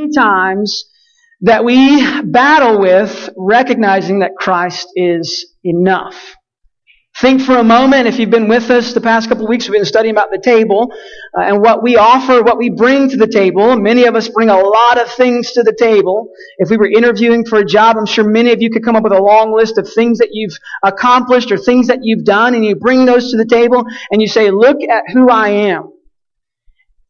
many 0.00 0.12
times 0.12 0.84
that 1.42 1.64
we 1.64 2.22
battle 2.22 2.80
with 2.80 3.30
recognizing 3.36 4.20
that 4.20 4.32
Christ 4.36 4.88
is 4.94 5.54
enough. 5.64 6.36
Think 7.20 7.42
for 7.42 7.56
a 7.56 7.64
moment, 7.64 8.06
if 8.06 8.18
you've 8.18 8.30
been 8.30 8.48
with 8.48 8.70
us 8.70 8.94
the 8.94 9.00
past 9.00 9.28
couple 9.28 9.44
of 9.44 9.50
weeks, 9.50 9.68
we've 9.68 9.78
been 9.78 9.84
studying 9.84 10.14
about 10.14 10.30
the 10.30 10.38
table 10.38 10.92
uh, 11.36 11.42
and 11.42 11.60
what 11.60 11.82
we 11.82 11.96
offer, 11.96 12.42
what 12.42 12.56
we 12.56 12.70
bring 12.70 13.10
to 13.10 13.16
the 13.16 13.26
table. 13.26 13.76
Many 13.76 14.04
of 14.04 14.14
us 14.14 14.28
bring 14.28 14.48
a 14.48 14.56
lot 14.56 14.98
of 14.98 15.10
things 15.12 15.52
to 15.52 15.62
the 15.62 15.74
table. 15.76 16.30
If 16.58 16.70
we 16.70 16.76
were 16.76 16.88
interviewing 16.88 17.44
for 17.44 17.58
a 17.58 17.64
job, 17.64 17.96
I'm 17.98 18.06
sure 18.06 18.24
many 18.24 18.52
of 18.52 18.62
you 18.62 18.70
could 18.70 18.84
come 18.84 18.96
up 18.96 19.02
with 19.02 19.12
a 19.12 19.20
long 19.20 19.54
list 19.54 19.76
of 19.76 19.92
things 19.92 20.18
that 20.18 20.28
you've 20.30 20.56
accomplished 20.84 21.50
or 21.50 21.58
things 21.58 21.88
that 21.88 21.98
you've 22.02 22.24
done, 22.24 22.54
and 22.54 22.64
you 22.64 22.76
bring 22.76 23.04
those 23.06 23.32
to 23.32 23.36
the 23.36 23.44
table 23.46 23.84
and 24.10 24.22
you 24.22 24.28
say, 24.28 24.50
look 24.50 24.78
at 24.88 25.02
who 25.12 25.28
I 25.28 25.48
am. 25.48 25.92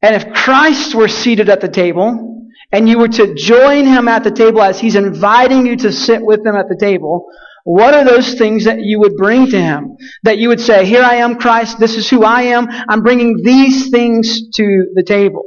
And 0.03 0.17
if 0.17 0.33
Christ 0.33 0.95
were 0.95 1.09
seated 1.09 1.51
at 1.51 1.61
the 1.61 1.69
table, 1.69 2.40
and 2.73 2.89
you 2.89 2.99
were 2.99 3.09
to 3.09 3.35
join 3.35 3.85
him 3.87 4.09
at 4.09 4.25
the 4.25 4.31
table 4.31 4.63
as 4.63 4.79
he's 4.79 4.97
inviting 4.97 5.67
you 5.67 5.77
to 5.77 5.93
sit 5.93 6.23
with 6.23 6.45
him 6.45 6.55
at 6.55 6.69
the 6.69 6.77
table, 6.79 7.27
what 7.65 7.95
are 7.95 8.05
those 8.05 8.35
things 8.35 8.65
that 8.65 8.81
you 8.81 9.01
would 9.01 9.17
bring 9.17 9.51
to 9.51 9.61
him? 9.61 9.97
That 10.23 10.39
you 10.39 10.49
would 10.49 10.61
say, 10.61 10.87
here 10.87 11.03
I 11.03 11.17
am, 11.17 11.37
Christ, 11.37 11.79
this 11.79 11.97
is 11.97 12.09
who 12.09 12.25
I 12.25 12.43
am, 12.43 12.67
I'm 12.89 13.03
bringing 13.03 13.43
these 13.45 13.91
things 13.91 14.51
to 14.57 14.87
the 14.95 15.03
table. 15.03 15.45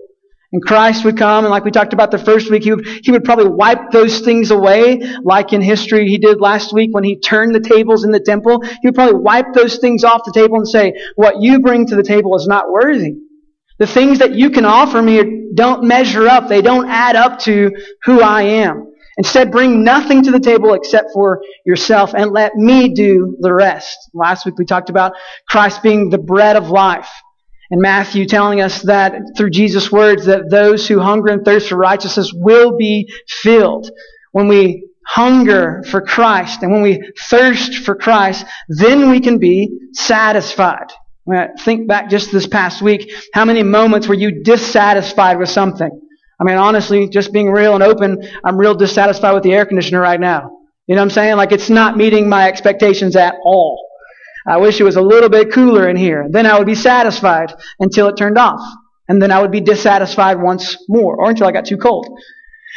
And 0.52 0.62
Christ 0.62 1.04
would 1.04 1.18
come, 1.18 1.46
and 1.46 1.50
like 1.52 1.66
we 1.66 1.72
talked 1.72 1.94
about 1.94 2.12
the 2.12 2.20
first 2.20 2.52
week, 2.52 2.64
he 2.64 2.72
would, 2.72 2.86
he 2.86 3.10
would 3.10 3.24
probably 3.24 3.48
wipe 3.48 3.90
those 3.92 4.20
things 4.20 4.52
away, 4.52 5.02
like 5.24 5.52
in 5.52 5.64
history 5.64 6.08
he 6.08 6.20
did 6.20 6.40
last 6.40 6.72
week 6.72 6.94
when 6.94 7.04
he 7.04 7.20
turned 7.20 7.56
the 7.56 7.60
tables 7.60 8.04
in 8.04 8.12
the 8.12 8.20
temple. 8.20 8.62
He 8.62 8.88
would 8.88 8.94
probably 8.94 9.20
wipe 9.20 9.54
those 9.56 9.80
things 9.80 10.04
off 10.04 10.22
the 10.26 10.32
table 10.32 10.58
and 10.58 10.68
say, 10.68 10.94
what 11.16 11.42
you 11.42 11.60
bring 11.60 11.88
to 11.88 11.96
the 11.96 12.04
table 12.04 12.36
is 12.36 12.46
not 12.48 12.70
worthy. 12.70 13.16
The 13.80 13.88
things 13.88 14.20
that 14.20 14.36
you 14.36 14.52
can 14.52 14.66
offer 14.66 15.02
me 15.02 15.18
don't 15.54 15.84
measure 15.84 16.28
up. 16.28 16.48
They 16.48 16.62
don't 16.62 16.90
add 16.90 17.16
up 17.16 17.40
to 17.40 17.72
who 18.04 18.22
I 18.22 18.44
am. 18.44 18.94
Instead, 19.18 19.52
bring 19.52 19.84
nothing 19.84 20.24
to 20.24 20.32
the 20.32 20.40
table 20.40 20.74
except 20.74 21.12
for 21.14 21.42
yourself 21.66 22.14
and 22.16 22.32
let 22.32 22.56
me 22.56 22.94
do 22.94 23.38
the 23.40 23.54
rest. 23.54 24.10
Last 24.14 24.46
week 24.46 24.58
we 24.58 24.66
talked 24.66 24.90
about 24.90 25.14
Christ 25.48 25.84
being 25.84 26.10
the 26.10 26.18
bread 26.18 26.56
of 26.56 26.70
life. 26.70 27.10
And 27.70 27.82
Matthew 27.82 28.26
telling 28.26 28.62
us 28.62 28.82
that 28.84 29.14
through 29.38 29.52
Jesus' 29.52 29.92
words 29.92 30.26
that 30.26 30.50
those 30.50 30.88
who 30.88 31.00
hunger 31.00 31.32
and 31.32 31.46
thirst 31.46 31.70
for 31.70 31.78
righteousness 31.78 32.32
will 32.34 32.76
be 32.76 33.12
filled. 33.28 33.90
When 34.32 34.48
we 34.48 34.90
hunger 35.08 35.84
for 35.90 36.02
Christ 36.02 36.64
and 36.64 36.72
when 36.72 36.82
we 36.82 37.02
thirst 37.30 37.76
for 37.76 37.96
Christ, 37.96 38.46
then 38.68 39.10
we 39.10 39.20
can 39.20 39.38
be 39.38 39.70
satisfied. 39.94 40.92
Think 41.64 41.88
back 41.88 42.10
just 42.10 42.32
this 42.32 42.48
past 42.48 42.82
week, 42.82 43.14
how 43.34 43.46
many 43.46 43.64
moments 43.64 44.08
were 44.08 44.14
you 44.14 44.44
dissatisfied 44.44 45.40
with 45.40 45.50
something? 45.50 46.02
I 46.40 46.44
mean, 46.44 46.58
honestly, 46.58 47.08
just 47.08 47.32
being 47.32 47.50
real 47.50 47.76
and 47.76 47.84
open, 47.84 48.28
I'm 48.44 48.58
real 48.58 48.76
dissatisfied 48.76 49.34
with 49.34 49.44
the 49.44 49.54
air 49.54 49.66
conditioner 49.66 50.02
right 50.02 50.20
now. 50.20 50.60
You 50.88 50.96
know 50.96 51.02
what 51.02 51.06
I'm 51.06 51.10
saying? 51.12 51.38
Like 51.38 51.54
it's 51.54 51.70
not 51.70 51.96
meeting 51.96 52.28
my 52.28 52.48
expectations 52.48 53.16
at 53.16 53.36
all. 53.46 53.88
I 54.46 54.58
wish 54.58 54.82
it 54.82 54.84
was 54.84 54.98
a 54.98 55.02
little 55.02 55.30
bit 55.30 55.54
cooler 55.54 55.88
in 55.88 55.96
here. 55.96 56.28
Then 56.30 56.46
I 56.46 56.58
would 56.58 56.68
be 56.68 56.76
satisfied 56.76 57.54
until 57.80 58.10
it 58.10 58.18
turned 58.18 58.38
off. 58.38 58.60
And 59.08 59.22
then 59.22 59.32
I 59.32 59.42
would 59.42 59.52
be 59.52 59.62
dissatisfied 59.62 60.42
once 60.42 60.78
more, 60.90 61.16
or 61.16 61.30
until 61.30 61.48
I 61.48 61.52
got 61.52 61.66
too 61.66 61.78
cold. 61.78 62.08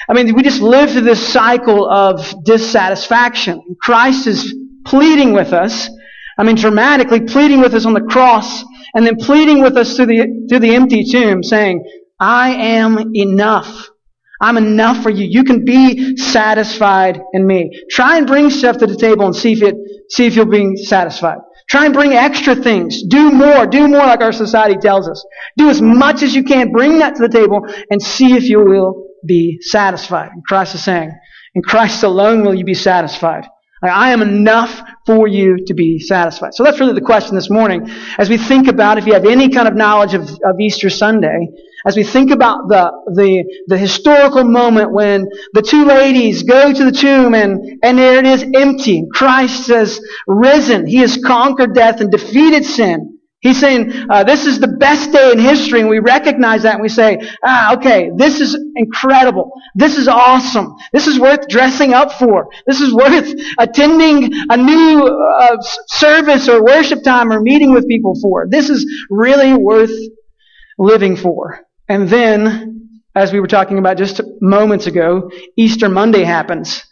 I 0.08 0.12
mean, 0.12 0.32
we 0.34 0.42
just 0.42 0.60
live 0.60 0.92
through 0.92 1.02
this 1.02 1.26
cycle 1.32 1.88
of 1.90 2.44
dissatisfaction. 2.44 3.76
Christ 3.80 4.26
is 4.28 4.54
pleading 4.84 5.32
with 5.32 5.52
us. 5.52 5.88
I 6.38 6.44
mean, 6.44 6.56
dramatically 6.56 7.20
pleading 7.20 7.60
with 7.60 7.74
us 7.74 7.86
on 7.86 7.94
the 7.94 8.02
cross, 8.02 8.62
and 8.94 9.06
then 9.06 9.16
pleading 9.16 9.62
with 9.62 9.76
us 9.76 9.96
through 9.96 10.06
the, 10.06 10.46
through 10.48 10.60
the 10.60 10.74
empty 10.74 11.04
tomb, 11.04 11.42
saying, 11.42 11.84
I 12.18 12.50
am 12.50 13.14
enough. 13.14 13.88
I'm 14.40 14.56
enough 14.56 15.02
for 15.02 15.10
you. 15.10 15.26
You 15.28 15.44
can 15.44 15.64
be 15.64 16.16
satisfied 16.16 17.20
in 17.32 17.46
me. 17.46 17.70
Try 17.90 18.18
and 18.18 18.26
bring 18.26 18.50
stuff 18.50 18.78
to 18.78 18.86
the 18.86 18.96
table 18.96 19.24
and 19.26 19.34
see 19.34 19.52
if 19.52 19.62
it, 19.62 19.74
see 20.10 20.26
if 20.26 20.36
you'll 20.36 20.46
be 20.46 20.76
satisfied. 20.76 21.38
Try 21.68 21.86
and 21.86 21.94
bring 21.94 22.12
extra 22.12 22.54
things. 22.54 23.02
Do 23.02 23.32
more. 23.32 23.66
Do 23.66 23.88
more 23.88 24.06
like 24.06 24.20
our 24.20 24.32
society 24.32 24.76
tells 24.76 25.08
us. 25.08 25.24
Do 25.56 25.68
as 25.68 25.82
much 25.82 26.22
as 26.22 26.34
you 26.34 26.44
can. 26.44 26.70
Bring 26.70 26.98
that 26.98 27.16
to 27.16 27.22
the 27.22 27.28
table 27.28 27.66
and 27.90 28.00
see 28.00 28.34
if 28.34 28.44
you 28.44 28.60
will 28.64 29.06
be 29.26 29.58
satisfied. 29.62 30.30
And 30.32 30.44
Christ 30.44 30.74
is 30.74 30.84
saying, 30.84 31.10
in 31.54 31.62
Christ 31.62 32.02
alone 32.02 32.44
will 32.44 32.54
you 32.54 32.64
be 32.64 32.74
satisfied. 32.74 33.48
I 33.82 34.10
am 34.10 34.22
enough 34.22 34.80
for 35.04 35.28
you 35.28 35.64
to 35.66 35.74
be 35.74 35.98
satisfied. 35.98 36.54
So 36.54 36.64
that's 36.64 36.80
really 36.80 36.94
the 36.94 37.02
question 37.02 37.34
this 37.34 37.50
morning. 37.50 37.88
As 38.18 38.30
we 38.30 38.38
think 38.38 38.68
about, 38.68 38.96
if 38.96 39.06
you 39.06 39.12
have 39.12 39.26
any 39.26 39.50
kind 39.50 39.68
of 39.68 39.74
knowledge 39.74 40.14
of, 40.14 40.22
of 40.22 40.58
Easter 40.60 40.88
Sunday, 40.88 41.48
as 41.86 41.94
we 41.94 42.02
think 42.02 42.30
about 42.30 42.68
the, 42.68 42.90
the, 43.14 43.64
the 43.68 43.78
historical 43.78 44.44
moment 44.44 44.92
when 44.92 45.28
the 45.52 45.62
two 45.62 45.84
ladies 45.84 46.42
go 46.42 46.72
to 46.72 46.84
the 46.84 46.90
tomb 46.90 47.34
and, 47.34 47.78
and 47.82 47.98
there 47.98 48.18
it 48.18 48.26
is 48.26 48.44
empty. 48.54 49.04
Christ 49.12 49.68
has 49.68 50.00
risen. 50.26 50.86
He 50.86 50.98
has 50.98 51.18
conquered 51.24 51.74
death 51.74 52.00
and 52.00 52.10
defeated 52.10 52.64
sin. 52.64 53.15
He's 53.40 53.60
saying, 53.60 53.92
uh, 54.08 54.24
this 54.24 54.46
is 54.46 54.58
the 54.58 54.68
best 54.68 55.12
day 55.12 55.30
in 55.30 55.38
history, 55.38 55.80
and 55.80 55.88
we 55.88 55.98
recognize 55.98 56.62
that, 56.62 56.74
and 56.74 56.82
we 56.82 56.88
say, 56.88 57.18
ah, 57.44 57.76
okay, 57.76 58.10
this 58.16 58.40
is 58.40 58.58
incredible. 58.76 59.52
This 59.74 59.96
is 59.98 60.08
awesome. 60.08 60.74
This 60.92 61.06
is 61.06 61.20
worth 61.20 61.46
dressing 61.46 61.92
up 61.92 62.12
for. 62.12 62.48
This 62.66 62.80
is 62.80 62.94
worth 62.94 63.34
attending 63.58 64.32
a 64.50 64.56
new 64.56 65.06
uh, 65.06 65.56
service 65.88 66.48
or 66.48 66.64
worship 66.64 67.02
time 67.04 67.30
or 67.30 67.40
meeting 67.40 67.72
with 67.72 67.86
people 67.86 68.14
for. 68.22 68.46
This 68.48 68.70
is 68.70 68.86
really 69.10 69.52
worth 69.52 69.92
living 70.78 71.14
for. 71.14 71.60
And 71.88 72.08
then, 72.08 73.00
as 73.14 73.32
we 73.32 73.40
were 73.40 73.46
talking 73.46 73.78
about 73.78 73.98
just 73.98 74.20
moments 74.40 74.86
ago, 74.86 75.30
Easter 75.56 75.88
Monday 75.88 76.24
happens. 76.24 76.82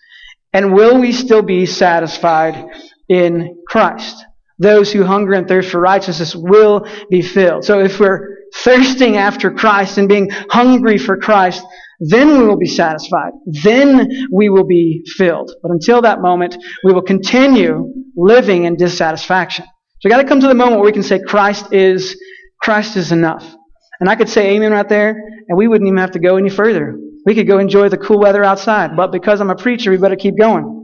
And 0.53 0.75
will 0.75 1.00
we 1.00 1.11
still 1.12 1.43
be 1.43 1.66
satisfied 1.66 2.66
in 3.09 3.62
Christ? 3.66 4.25
Those 4.59 4.92
who 4.92 5.04
hunger 5.04 5.32
and 5.32 5.48
thirst 5.48 5.70
for 5.70 5.81
righteousness 5.81 6.34
will 6.34 6.87
be 7.10 7.22
filled. 7.22 7.65
So 7.65 7.81
if 7.81 7.98
we're 7.98 8.37
thirsting 8.54 9.16
after 9.16 9.50
Christ 9.50 9.98
and 9.98 10.09
being 10.09 10.31
hungry 10.50 10.98
for 10.98 11.16
Christ, 11.16 11.65
then 12.00 12.38
we 12.38 12.47
will 12.47 12.56
be 12.56 12.66
satisfied. 12.66 13.32
Then 13.47 14.09
we 14.32 14.48
will 14.48 14.66
be 14.66 15.03
filled. 15.16 15.53
But 15.62 15.72
until 15.72 16.03
that 16.03 16.20
moment, 16.20 16.56
we 16.84 16.93
will 16.93 17.03
continue 17.03 17.93
living 18.16 18.64
in 18.64 18.76
dissatisfaction. 18.76 19.64
So 19.64 20.09
we 20.09 20.10
got 20.10 20.22
to 20.22 20.28
come 20.28 20.41
to 20.41 20.48
the 20.48 20.54
moment 20.54 20.76
where 20.76 20.87
we 20.87 20.93
can 20.93 21.03
say 21.03 21.19
Christ 21.20 21.72
is, 21.72 22.16
Christ 22.62 22.97
is 22.97 23.10
enough. 23.10 23.54
And 24.00 24.09
I 24.09 24.16
could 24.16 24.28
say 24.28 24.50
amen 24.54 24.72
right 24.72 24.88
there, 24.88 25.10
and 25.48 25.56
we 25.56 25.69
wouldn't 25.69 25.87
even 25.87 25.98
have 25.98 26.12
to 26.12 26.19
go 26.19 26.37
any 26.37 26.50
further. 26.50 26.97
We 27.26 27.34
could 27.34 27.47
go 27.47 27.59
enjoy 27.59 27.88
the 27.88 27.97
cool 27.97 28.20
weather 28.20 28.44
outside. 28.44 28.97
But 28.97 29.12
because 29.12 29.41
I'm 29.41 29.50
a 29.50 29.56
preacher, 29.56 29.91
we 29.91 29.97
better 29.97 30.16
keep 30.16 30.37
going. 30.38 30.83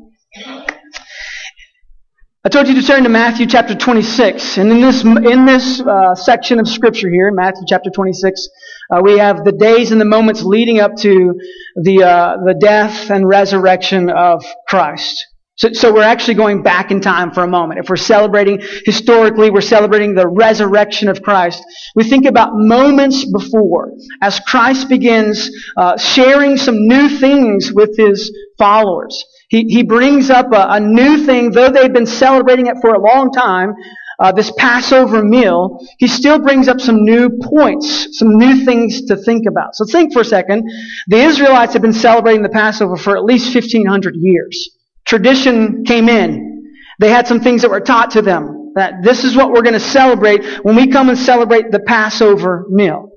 I 2.42 2.48
told 2.48 2.68
you 2.68 2.74
to 2.80 2.82
turn 2.82 3.02
to 3.02 3.10
Matthew 3.10 3.44
chapter 3.44 3.74
26. 3.74 4.56
And 4.56 4.72
in 4.72 4.80
this, 4.80 5.04
in 5.04 5.44
this 5.44 5.78
uh, 5.82 6.14
section 6.14 6.58
of 6.58 6.66
scripture 6.66 7.10
here, 7.10 7.28
in 7.28 7.34
Matthew 7.34 7.64
chapter 7.68 7.90
26, 7.90 8.48
uh, 8.90 9.02
we 9.04 9.18
have 9.18 9.44
the 9.44 9.52
days 9.52 9.92
and 9.92 10.00
the 10.00 10.06
moments 10.06 10.42
leading 10.42 10.80
up 10.80 10.96
to 11.00 11.38
the, 11.82 12.02
uh, 12.02 12.36
the 12.46 12.54
death 12.58 13.10
and 13.10 13.28
resurrection 13.28 14.08
of 14.08 14.42
Christ. 14.66 15.26
So, 15.56 15.74
so 15.74 15.92
we're 15.92 16.02
actually 16.02 16.32
going 16.32 16.62
back 16.62 16.90
in 16.90 17.02
time 17.02 17.30
for 17.30 17.44
a 17.44 17.46
moment. 17.46 17.78
If 17.78 17.90
we're 17.90 17.96
celebrating 17.96 18.62
historically, 18.86 19.50
we're 19.50 19.60
celebrating 19.60 20.14
the 20.14 20.26
resurrection 20.26 21.10
of 21.10 21.20
Christ. 21.20 21.62
We 21.94 22.04
think 22.04 22.24
about 22.24 22.52
moments 22.54 23.30
before, 23.30 23.92
as 24.22 24.40
Christ 24.40 24.88
begins 24.88 25.50
uh, 25.76 25.98
sharing 25.98 26.56
some 26.56 26.88
new 26.88 27.10
things 27.10 27.70
with 27.70 27.98
his 27.98 28.34
followers. 28.56 29.22
He, 29.50 29.64
he 29.68 29.82
brings 29.82 30.30
up 30.30 30.52
a, 30.52 30.66
a 30.70 30.80
new 30.80 31.26
thing, 31.26 31.50
though 31.50 31.68
they've 31.68 31.92
been 31.92 32.06
celebrating 32.06 32.68
it 32.68 32.76
for 32.80 32.94
a 32.94 33.00
long 33.00 33.32
time. 33.32 33.74
Uh, 34.20 34.30
this 34.30 34.52
Passover 34.56 35.24
meal, 35.24 35.78
he 35.98 36.06
still 36.06 36.38
brings 36.38 36.68
up 36.68 36.80
some 36.80 37.04
new 37.04 37.30
points, 37.42 38.18
some 38.18 38.36
new 38.36 38.64
things 38.64 39.06
to 39.06 39.16
think 39.16 39.46
about. 39.46 39.74
So 39.74 39.84
think 39.86 40.12
for 40.12 40.20
a 40.20 40.24
second. 40.24 40.70
The 41.08 41.16
Israelites 41.16 41.72
have 41.72 41.82
been 41.82 41.92
celebrating 41.92 42.42
the 42.42 42.50
Passover 42.50 42.96
for 42.96 43.16
at 43.16 43.24
least 43.24 43.52
1500 43.54 44.14
years. 44.16 44.70
Tradition 45.06 45.84
came 45.84 46.08
in. 46.08 46.74
They 47.00 47.08
had 47.08 47.26
some 47.26 47.40
things 47.40 47.62
that 47.62 47.70
were 47.70 47.80
taught 47.80 48.12
to 48.12 48.22
them. 48.22 48.72
That 48.76 49.02
this 49.02 49.24
is 49.24 49.34
what 49.34 49.50
we're 49.50 49.62
going 49.62 49.74
to 49.74 49.80
celebrate 49.80 50.44
when 50.62 50.76
we 50.76 50.86
come 50.86 51.08
and 51.08 51.18
celebrate 51.18 51.72
the 51.72 51.80
Passover 51.80 52.66
meal. 52.68 53.09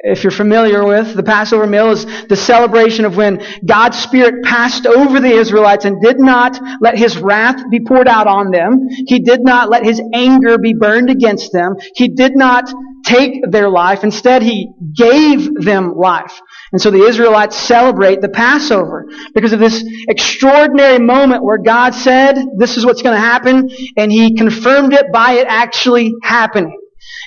If 0.00 0.22
you're 0.22 0.30
familiar 0.30 0.86
with, 0.86 1.16
the 1.16 1.24
Passover 1.24 1.66
meal 1.66 1.90
is 1.90 2.06
the 2.28 2.36
celebration 2.36 3.04
of 3.04 3.16
when 3.16 3.44
God's 3.66 3.98
Spirit 3.98 4.44
passed 4.44 4.86
over 4.86 5.18
the 5.18 5.32
Israelites 5.32 5.84
and 5.86 6.00
did 6.00 6.20
not 6.20 6.56
let 6.80 6.96
His 6.96 7.18
wrath 7.18 7.68
be 7.68 7.80
poured 7.80 8.06
out 8.06 8.28
on 8.28 8.52
them. 8.52 8.86
He 8.88 9.18
did 9.18 9.40
not 9.42 9.70
let 9.70 9.84
His 9.84 10.00
anger 10.14 10.56
be 10.56 10.72
burned 10.72 11.10
against 11.10 11.52
them. 11.52 11.74
He 11.96 12.08
did 12.08 12.36
not 12.36 12.72
take 13.04 13.50
their 13.50 13.68
life. 13.68 14.04
Instead, 14.04 14.44
He 14.44 14.68
gave 14.94 15.52
them 15.64 15.96
life. 15.96 16.40
And 16.70 16.80
so 16.80 16.92
the 16.92 17.02
Israelites 17.02 17.56
celebrate 17.56 18.20
the 18.20 18.28
Passover 18.28 19.06
because 19.34 19.52
of 19.52 19.58
this 19.58 19.84
extraordinary 20.08 21.00
moment 21.00 21.42
where 21.42 21.58
God 21.58 21.92
said, 21.92 22.36
this 22.56 22.76
is 22.76 22.86
what's 22.86 23.02
going 23.02 23.16
to 23.16 23.20
happen, 23.20 23.68
and 23.96 24.12
He 24.12 24.36
confirmed 24.36 24.92
it 24.92 25.10
by 25.12 25.32
it 25.32 25.46
actually 25.48 26.14
happening. 26.22 26.78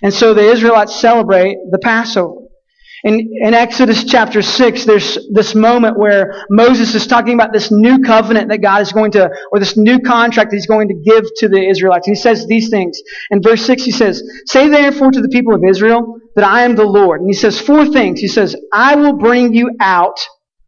And 0.03 0.13
so 0.13 0.33
the 0.33 0.49
Israelites 0.49 0.95
celebrate 0.95 1.57
the 1.69 1.79
Passover. 1.79 2.40
In, 3.03 3.31
in 3.41 3.53
Exodus 3.53 4.03
chapter 4.03 4.41
6, 4.41 4.85
there's 4.85 5.17
this 5.31 5.55
moment 5.55 5.97
where 5.97 6.45
Moses 6.49 6.93
is 6.93 7.07
talking 7.07 7.33
about 7.33 7.51
this 7.51 7.71
new 7.71 7.99
covenant 7.99 8.49
that 8.49 8.61
God 8.61 8.81
is 8.81 8.91
going 8.91 9.11
to, 9.11 9.29
or 9.51 9.59
this 9.59 9.75
new 9.75 9.99
contract 9.99 10.51
that 10.51 10.55
he's 10.55 10.67
going 10.67 10.87
to 10.87 10.93
give 10.93 11.23
to 11.37 11.49
the 11.49 11.67
Israelites. 11.67 12.07
And 12.07 12.15
he 12.15 12.21
says 12.21 12.45
these 12.47 12.69
things. 12.69 13.01
In 13.31 13.41
verse 13.41 13.65
6, 13.65 13.83
he 13.83 13.91
says, 13.91 14.21
Say 14.45 14.69
therefore 14.69 15.11
to 15.11 15.21
the 15.21 15.29
people 15.29 15.55
of 15.55 15.63
Israel 15.67 16.19
that 16.35 16.45
I 16.45 16.63
am 16.63 16.75
the 16.75 16.85
Lord. 16.85 17.21
And 17.21 17.29
he 17.29 17.33
says 17.33 17.59
four 17.59 17.87
things. 17.87 18.19
He 18.19 18.27
says, 18.27 18.55
I 18.71 18.95
will 18.95 19.13
bring 19.13 19.53
you 19.53 19.71
out 19.79 20.19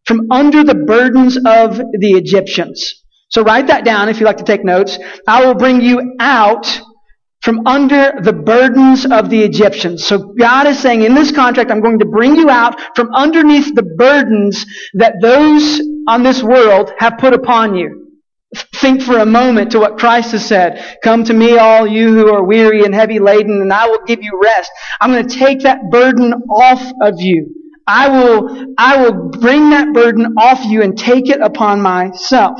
from 0.06 0.32
under 0.32 0.64
the 0.64 0.76
burdens 0.76 1.38
of 1.38 1.78
the 1.78 2.14
Egyptians. 2.14 3.04
So 3.30 3.44
write 3.44 3.68
that 3.68 3.86
down 3.86 4.10
if 4.10 4.20
you 4.20 4.26
like 4.26 4.38
to 4.38 4.44
take 4.44 4.64
notes. 4.64 4.98
I 5.28 5.46
will 5.46 5.56
bring 5.56 5.82
you 5.82 6.16
out 6.20 6.82
from 7.44 7.68
under 7.68 8.14
the 8.22 8.32
burdens 8.32 9.06
of 9.06 9.30
the 9.30 9.42
Egyptians. 9.44 10.06
So 10.06 10.34
God 10.40 10.66
is 10.66 10.80
saying 10.80 11.04
in 11.04 11.14
this 11.14 11.32
contract, 11.32 11.72
I'm 11.72 11.82
going 11.82 12.00
to 12.00 12.06
bring 12.06 12.36
you 12.36 12.50
out 12.50 12.80
from 12.96 13.14
underneath 13.14 13.76
the 13.76 13.84
burdens 13.84 14.66
that 14.94 15.16
those 15.22 15.82
on 16.08 16.24
this 16.24 16.42
world 16.42 16.92
have 17.00 17.18
put 17.18 17.34
upon 17.34 17.76
you. 17.76 18.00
Think 18.76 19.02
for 19.02 19.18
a 19.18 19.26
moment 19.26 19.72
to 19.72 19.80
what 19.80 19.98
Christ 19.98 20.32
has 20.32 20.46
said. 20.46 20.98
Come 21.04 21.24
to 21.26 21.34
me, 21.34 21.58
all 21.58 21.86
you 21.86 22.14
who 22.14 22.34
are 22.34 22.44
weary 22.46 22.86
and 22.86 22.94
heavy 22.94 23.20
laden, 23.20 23.62
and 23.62 23.74
I 23.74 23.88
will 23.88 24.06
give 24.06 24.22
you 24.22 24.40
rest. 24.42 24.72
I'm 25.02 25.12
going 25.12 25.28
to 25.28 25.36
take 25.36 25.62
that 25.62 25.90
burden 25.90 26.34
off 26.50 26.94
of 27.02 27.20
you. 27.20 27.54
I 27.86 28.08
will, 28.08 28.74
I 28.78 29.04
will 29.04 29.30
bring 29.30 29.72
that 29.72 29.92
burden 29.94 30.36
off 30.38 30.64
you 30.66 30.82
and 30.82 30.98
take 30.98 31.30
it 31.30 31.42
upon 31.42 31.82
myself. 31.82 32.60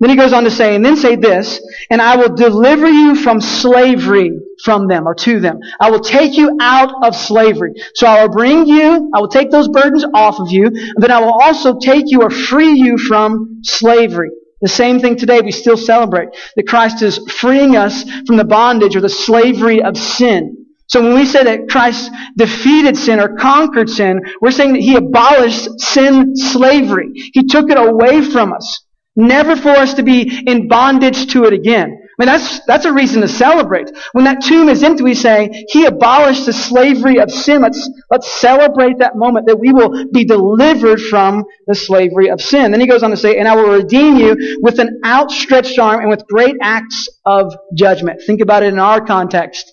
Then 0.00 0.10
he 0.10 0.16
goes 0.16 0.32
on 0.32 0.44
to 0.44 0.50
say, 0.50 0.76
and 0.76 0.84
then 0.84 0.96
say 0.96 1.16
this, 1.16 1.60
and 1.90 2.00
I 2.00 2.16
will 2.16 2.34
deliver 2.34 2.88
you 2.88 3.16
from 3.16 3.40
slavery 3.40 4.30
from 4.62 4.86
them 4.86 5.06
or 5.06 5.14
to 5.14 5.40
them. 5.40 5.58
I 5.80 5.90
will 5.90 6.00
take 6.00 6.36
you 6.36 6.56
out 6.60 7.04
of 7.04 7.16
slavery. 7.16 7.72
So 7.94 8.06
I 8.06 8.22
will 8.22 8.32
bring 8.32 8.66
you, 8.66 9.10
I 9.14 9.20
will 9.20 9.28
take 9.28 9.50
those 9.50 9.68
burdens 9.68 10.04
off 10.14 10.38
of 10.38 10.50
you, 10.50 10.70
then 10.96 11.10
I 11.10 11.20
will 11.20 11.32
also 11.32 11.78
take 11.78 12.04
you 12.06 12.22
or 12.22 12.30
free 12.30 12.72
you 12.72 12.96
from 12.96 13.60
slavery. 13.62 14.30
The 14.60 14.68
same 14.68 14.98
thing 14.98 15.16
today 15.16 15.40
we 15.40 15.52
still 15.52 15.76
celebrate 15.76 16.28
that 16.56 16.66
Christ 16.66 17.02
is 17.02 17.18
freeing 17.30 17.76
us 17.76 18.04
from 18.26 18.36
the 18.36 18.44
bondage 18.44 18.96
or 18.96 19.00
the 19.00 19.08
slavery 19.08 19.82
of 19.82 19.96
sin. 19.96 20.66
So 20.88 21.02
when 21.02 21.14
we 21.14 21.26
say 21.26 21.44
that 21.44 21.68
Christ 21.68 22.10
defeated 22.36 22.96
sin 22.96 23.20
or 23.20 23.36
conquered 23.36 23.90
sin, 23.90 24.20
we're 24.40 24.50
saying 24.50 24.72
that 24.72 24.82
He 24.82 24.96
abolished 24.96 25.78
sin 25.80 26.34
slavery. 26.34 27.10
He 27.34 27.44
took 27.44 27.70
it 27.70 27.78
away 27.78 28.22
from 28.22 28.52
us. 28.52 28.84
Never 29.20 29.56
for 29.56 29.70
us 29.70 29.94
to 29.94 30.04
be 30.04 30.44
in 30.46 30.68
bondage 30.68 31.32
to 31.32 31.44
it 31.44 31.52
again. 31.52 31.90
I 31.90 32.24
mean, 32.24 32.26
that's, 32.26 32.64
that's 32.66 32.84
a 32.84 32.92
reason 32.92 33.20
to 33.22 33.28
celebrate. 33.28 33.90
When 34.12 34.24
that 34.26 34.44
tomb 34.44 34.68
is 34.68 34.84
empty, 34.84 35.02
we 35.02 35.14
say, 35.14 35.66
He 35.70 35.86
abolished 35.86 36.46
the 36.46 36.52
slavery 36.52 37.18
of 37.18 37.28
sin. 37.28 37.60
Let's, 37.60 37.90
let's 38.12 38.30
celebrate 38.40 38.98
that 38.98 39.16
moment 39.16 39.46
that 39.48 39.58
we 39.58 39.72
will 39.72 40.08
be 40.12 40.24
delivered 40.24 41.00
from 41.00 41.44
the 41.66 41.74
slavery 41.74 42.30
of 42.30 42.40
sin. 42.40 42.70
Then 42.70 42.80
he 42.80 42.86
goes 42.86 43.02
on 43.02 43.10
to 43.10 43.16
say, 43.16 43.38
And 43.38 43.48
I 43.48 43.56
will 43.56 43.72
redeem 43.72 44.18
you 44.18 44.58
with 44.62 44.78
an 44.78 45.00
outstretched 45.04 45.80
arm 45.80 46.00
and 46.00 46.10
with 46.10 46.24
great 46.28 46.54
acts 46.62 47.08
of 47.24 47.52
judgment. 47.74 48.22
Think 48.24 48.40
about 48.40 48.62
it 48.62 48.72
in 48.72 48.78
our 48.78 49.04
context. 49.04 49.72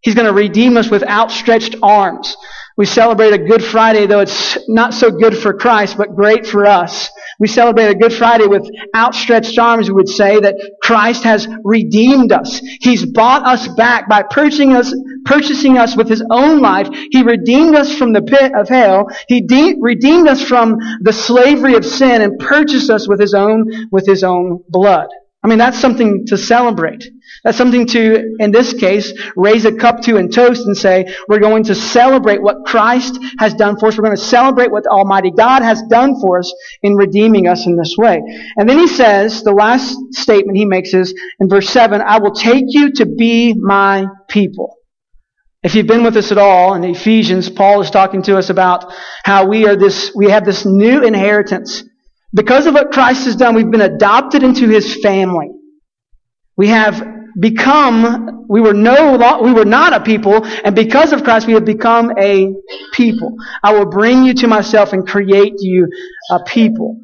He's 0.00 0.14
going 0.14 0.26
to 0.26 0.32
redeem 0.32 0.78
us 0.78 0.88
with 0.88 1.02
outstretched 1.02 1.76
arms. 1.82 2.36
We 2.78 2.86
celebrate 2.86 3.32
a 3.32 3.38
Good 3.38 3.62
Friday, 3.62 4.06
though 4.06 4.20
it's 4.20 4.56
not 4.68 4.94
so 4.94 5.10
good 5.10 5.36
for 5.36 5.52
Christ, 5.52 5.98
but 5.98 6.14
great 6.14 6.46
for 6.46 6.64
us. 6.64 7.10
We 7.40 7.46
celebrate 7.46 7.86
a 7.86 7.94
Good 7.94 8.12
Friday 8.12 8.46
with 8.46 8.68
outstretched 8.96 9.58
arms, 9.58 9.88
we 9.88 9.94
would 9.94 10.08
say, 10.08 10.40
that 10.40 10.56
Christ 10.82 11.22
has 11.22 11.46
redeemed 11.62 12.32
us. 12.32 12.60
He's 12.80 13.06
bought 13.06 13.46
us 13.46 13.68
back 13.68 14.08
by 14.08 14.24
purchasing 14.24 14.72
us, 14.72 14.92
purchasing 15.24 15.78
us 15.78 15.96
with 15.96 16.08
His 16.08 16.22
own 16.30 16.60
life. 16.60 16.88
He 17.10 17.22
redeemed 17.22 17.76
us 17.76 17.96
from 17.96 18.12
the 18.12 18.22
pit 18.22 18.52
of 18.56 18.68
hell. 18.68 19.06
He 19.28 19.42
de- 19.42 19.76
redeemed 19.80 20.28
us 20.28 20.42
from 20.42 20.78
the 21.02 21.12
slavery 21.12 21.74
of 21.74 21.84
sin 21.84 22.22
and 22.22 22.38
purchased 22.40 22.90
us 22.90 23.08
with 23.08 23.20
His 23.20 23.34
own, 23.34 23.88
with 23.92 24.06
His 24.06 24.24
own 24.24 24.60
blood. 24.68 25.06
I 25.42 25.46
mean, 25.46 25.58
that's 25.58 25.78
something 25.78 26.26
to 26.26 26.36
celebrate. 26.36 27.08
That's 27.44 27.58
something 27.58 27.86
to, 27.88 28.34
in 28.38 28.50
this 28.50 28.72
case, 28.72 29.12
raise 29.36 29.64
a 29.64 29.72
cup 29.72 30.00
to 30.02 30.16
and 30.16 30.32
toast 30.32 30.66
and 30.66 30.76
say, 30.76 31.14
we're 31.28 31.40
going 31.40 31.64
to 31.64 31.74
celebrate 31.74 32.42
what 32.42 32.64
Christ 32.66 33.18
has 33.38 33.54
done 33.54 33.78
for 33.78 33.88
us. 33.88 33.96
We're 33.96 34.04
going 34.04 34.16
to 34.16 34.22
celebrate 34.22 34.70
what 34.70 34.86
Almighty 34.86 35.30
God 35.30 35.62
has 35.62 35.82
done 35.90 36.20
for 36.20 36.38
us 36.38 36.52
in 36.82 36.94
redeeming 36.94 37.46
us 37.46 37.66
in 37.66 37.76
this 37.76 37.94
way. 37.96 38.20
And 38.56 38.68
then 38.68 38.78
he 38.78 38.86
says, 38.86 39.42
the 39.42 39.52
last 39.52 39.96
statement 40.12 40.58
he 40.58 40.64
makes 40.64 40.94
is, 40.94 41.14
in 41.40 41.48
verse 41.48 41.68
7, 41.70 42.00
I 42.00 42.18
will 42.18 42.32
take 42.32 42.64
you 42.68 42.92
to 42.92 43.06
be 43.06 43.54
my 43.54 44.06
people. 44.28 44.76
If 45.62 45.74
you've 45.74 45.86
been 45.88 46.04
with 46.04 46.16
us 46.16 46.30
at 46.30 46.38
all 46.38 46.74
in 46.74 46.84
Ephesians, 46.84 47.50
Paul 47.50 47.80
is 47.80 47.90
talking 47.90 48.22
to 48.22 48.38
us 48.38 48.48
about 48.48 48.92
how 49.24 49.46
we 49.46 49.66
are 49.66 49.74
this, 49.74 50.12
we 50.14 50.30
have 50.30 50.44
this 50.44 50.64
new 50.64 51.02
inheritance. 51.02 51.82
Because 52.32 52.66
of 52.66 52.74
what 52.74 52.92
Christ 52.92 53.24
has 53.24 53.36
done, 53.36 53.54
we've 53.54 53.70
been 53.70 53.80
adopted 53.80 54.42
into 54.42 54.68
his 54.68 55.00
family. 55.02 55.48
We 56.56 56.68
have 56.68 57.17
become, 57.40 58.46
we 58.48 58.60
were 58.60 58.74
no, 58.74 59.40
we 59.42 59.52
were 59.52 59.64
not 59.64 59.92
a 59.92 60.00
people, 60.00 60.44
and 60.64 60.74
because 60.74 61.12
of 61.12 61.24
Christ, 61.24 61.46
we 61.46 61.52
have 61.54 61.64
become 61.64 62.12
a 62.18 62.52
people. 62.92 63.34
I 63.62 63.72
will 63.72 63.86
bring 63.86 64.24
you 64.24 64.34
to 64.34 64.48
myself 64.48 64.92
and 64.92 65.06
create 65.06 65.54
you 65.58 65.88
a 66.30 66.42
people. 66.44 67.00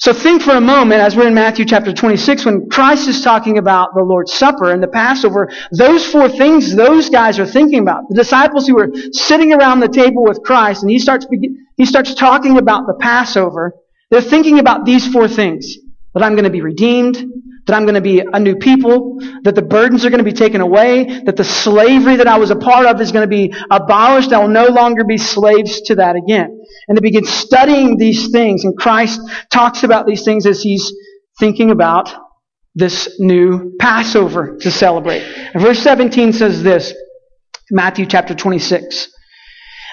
So 0.00 0.12
think 0.12 0.42
for 0.42 0.52
a 0.52 0.60
moment, 0.60 1.00
as 1.00 1.16
we're 1.16 1.26
in 1.26 1.34
Matthew 1.34 1.64
chapter 1.64 1.92
26, 1.92 2.44
when 2.44 2.68
Christ 2.70 3.08
is 3.08 3.20
talking 3.20 3.58
about 3.58 3.94
the 3.96 4.02
Lord's 4.04 4.32
Supper 4.32 4.70
and 4.70 4.80
the 4.80 4.86
Passover, 4.86 5.50
those 5.72 6.06
four 6.06 6.28
things 6.28 6.76
those 6.76 7.10
guys 7.10 7.40
are 7.40 7.46
thinking 7.46 7.80
about. 7.80 8.08
The 8.08 8.14
disciples 8.14 8.68
who 8.68 8.76
were 8.76 8.92
sitting 9.10 9.52
around 9.52 9.80
the 9.80 9.88
table 9.88 10.22
with 10.22 10.42
Christ, 10.44 10.82
and 10.82 10.90
he 10.90 11.00
starts, 11.00 11.26
he 11.76 11.84
starts 11.84 12.14
talking 12.14 12.58
about 12.58 12.86
the 12.86 12.94
Passover, 12.94 13.74
they're 14.10 14.20
thinking 14.20 14.60
about 14.60 14.84
these 14.84 15.10
four 15.12 15.26
things. 15.26 15.76
That 16.14 16.22
I'm 16.22 16.32
going 16.32 16.44
to 16.44 16.50
be 16.50 16.62
redeemed, 16.62 17.16
that 17.68 17.76
I'm 17.76 17.84
going 17.84 17.96
to 17.96 18.00
be 18.00 18.20
a 18.20 18.40
new 18.40 18.56
people, 18.56 19.18
that 19.44 19.54
the 19.54 19.62
burdens 19.62 20.04
are 20.06 20.10
going 20.10 20.24
to 20.24 20.24
be 20.24 20.32
taken 20.32 20.62
away, 20.62 21.20
that 21.26 21.36
the 21.36 21.44
slavery 21.44 22.16
that 22.16 22.26
I 22.26 22.38
was 22.38 22.50
a 22.50 22.56
part 22.56 22.86
of 22.86 22.98
is 23.00 23.12
going 23.12 23.28
to 23.28 23.28
be 23.28 23.54
abolished. 23.70 24.32
I 24.32 24.38
will 24.38 24.48
no 24.48 24.68
longer 24.68 25.04
be 25.04 25.18
slaves 25.18 25.82
to 25.82 25.96
that 25.96 26.16
again. 26.16 26.64
And 26.88 26.96
they 26.96 27.02
begin 27.02 27.24
studying 27.24 27.98
these 27.98 28.30
things, 28.30 28.64
and 28.64 28.74
Christ 28.76 29.20
talks 29.52 29.84
about 29.84 30.06
these 30.06 30.24
things 30.24 30.46
as 30.46 30.62
he's 30.62 30.90
thinking 31.38 31.70
about 31.70 32.10
this 32.74 33.20
new 33.20 33.76
Passover 33.78 34.56
to 34.62 34.70
celebrate. 34.70 35.20
And 35.52 35.62
verse 35.62 35.80
17 35.80 36.32
says 36.32 36.62
this, 36.62 36.94
Matthew 37.70 38.06
chapter 38.06 38.34
26. 38.34 39.12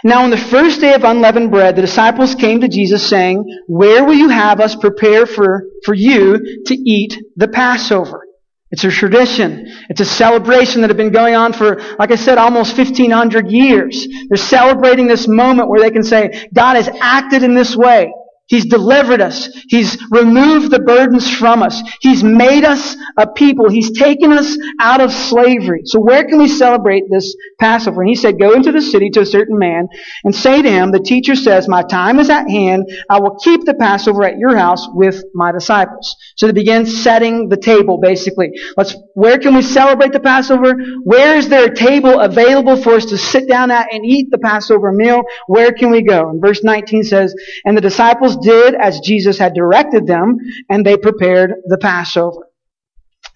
Now, 0.06 0.24
on 0.24 0.30
the 0.30 0.38
first 0.38 0.82
day 0.82 0.94
of 0.94 1.04
unleavened 1.04 1.50
bread, 1.50 1.76
the 1.76 1.82
disciples 1.82 2.36
came 2.36 2.62
to 2.62 2.68
Jesus 2.68 3.10
saying, 3.10 3.44
Where 3.66 4.06
will 4.06 4.14
you 4.14 4.30
have 4.30 4.60
us 4.60 4.76
prepare 4.76 5.26
for, 5.26 5.64
for 5.84 5.96
you 5.96 6.64
to 6.68 6.76
eat 6.76 7.20
the 7.36 7.48
Passover? 7.48 8.24
It's 8.70 8.84
a 8.84 8.92
tradition. 8.92 9.66
It's 9.90 10.02
a 10.02 10.06
celebration 10.06 10.82
that 10.82 10.92
had 10.92 10.98
been 10.98 11.12
going 11.12 11.34
on 11.34 11.54
for, 11.54 11.82
like 11.98 12.12
I 12.12 12.18
said, 12.18 12.38
almost 12.38 12.78
1500 12.78 13.50
years. 13.50 14.08
They're 14.30 14.38
celebrating 14.38 15.08
this 15.08 15.28
moment 15.28 15.70
where 15.70 15.82
they 15.82 15.90
can 15.90 16.04
say, 16.04 16.50
God 16.54 16.76
has 16.76 16.88
acted 17.02 17.42
in 17.42 17.56
this 17.56 17.76
way. 17.76 18.14
He's 18.48 18.66
delivered 18.66 19.22
us. 19.22 19.50
He's 19.70 19.98
removed 20.12 20.70
the 20.70 20.80
burdens 20.80 21.34
from 21.36 21.64
us. 21.64 21.82
He's 22.02 22.24
made 22.24 22.64
us 22.64 22.96
a 23.18 23.26
people. 23.28 23.70
He's 23.70 23.92
taken 23.98 24.32
us 24.32 24.56
out 24.80 25.02
of 25.02 25.12
slavery. 25.12 25.82
So 25.86 26.00
where 26.00 26.24
can 26.26 26.38
we 26.38 26.48
celebrate 26.48 27.04
this 27.10 27.36
Passover? 27.60 28.02
And 28.02 28.10
he 28.10 28.16
said, 28.16 28.40
go 28.40 28.54
into 28.54 28.72
the 28.72 28.82
city 28.82 29.10
to 29.12 29.22
a 29.22 29.26
certain 29.26 29.58
man 29.58 29.88
and 30.24 30.36
say 30.36 30.62
to 30.62 30.70
him, 30.70 30.92
the 30.92 31.00
teacher 31.00 31.36
says, 31.36 31.68
my 31.68 31.82
time 31.82 32.20
is 32.20 32.30
at 32.30 32.48
hand. 32.48 32.88
I 33.10 33.20
will 33.20 33.36
keep 33.36 33.66
the 33.66 33.74
Passover 33.74 34.24
at 34.24 34.38
your 34.38 34.56
house 34.56 34.88
with 34.94 35.24
my 35.34 35.52
disciples. 35.52 36.16
So 36.36 36.46
they 36.46 36.54
begin 36.54 36.86
setting 36.86 37.50
the 37.50 37.58
table, 37.58 37.98
basically. 37.98 38.52
Let's, 38.78 38.96
where 39.16 39.40
can 39.40 39.56
we 39.56 39.64
celebrate 39.64 40.12
the 40.12 40.20
Passover? 40.20 40.76
Where 41.04 41.36
is 41.36 41.50
there 41.50 41.66
a 41.66 41.76
table 41.76 42.20
available 42.20 42.78
for 42.78 42.94
us 42.94 43.06
to 43.06 43.18
sit 43.18 43.50
down 43.50 43.72
at 43.72 43.92
and 43.92 44.06
eat 44.06 44.30
the 44.30 44.38
Passover 44.38 44.92
meal? 44.92 45.24
Where 45.48 45.72
can 45.72 45.90
we 45.90 46.04
go? 46.04 46.30
And 46.30 46.40
verse 46.40 46.64
19 46.64 47.04
says, 47.04 47.34
and 47.66 47.76
the 47.76 47.82
disciples 47.82 48.35
did 48.38 48.76
as 48.76 49.00
Jesus 49.00 49.38
had 49.38 49.54
directed 49.54 50.08
them, 50.08 50.38
and 50.70 50.86
they 50.86 50.98
prepared 50.98 51.54
the 51.66 51.78
Passover. 51.78 52.48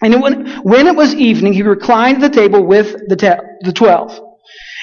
And 0.02 0.22
when 0.22 0.86
it 0.86 0.96
was 0.96 1.14
evening, 1.14 1.52
he 1.52 1.62
reclined 1.62 2.22
at 2.22 2.32
the 2.32 2.40
table 2.40 2.64
with 2.64 2.96
the, 3.08 3.16
te- 3.16 3.44
the 3.62 3.72
twelve. 3.72 4.18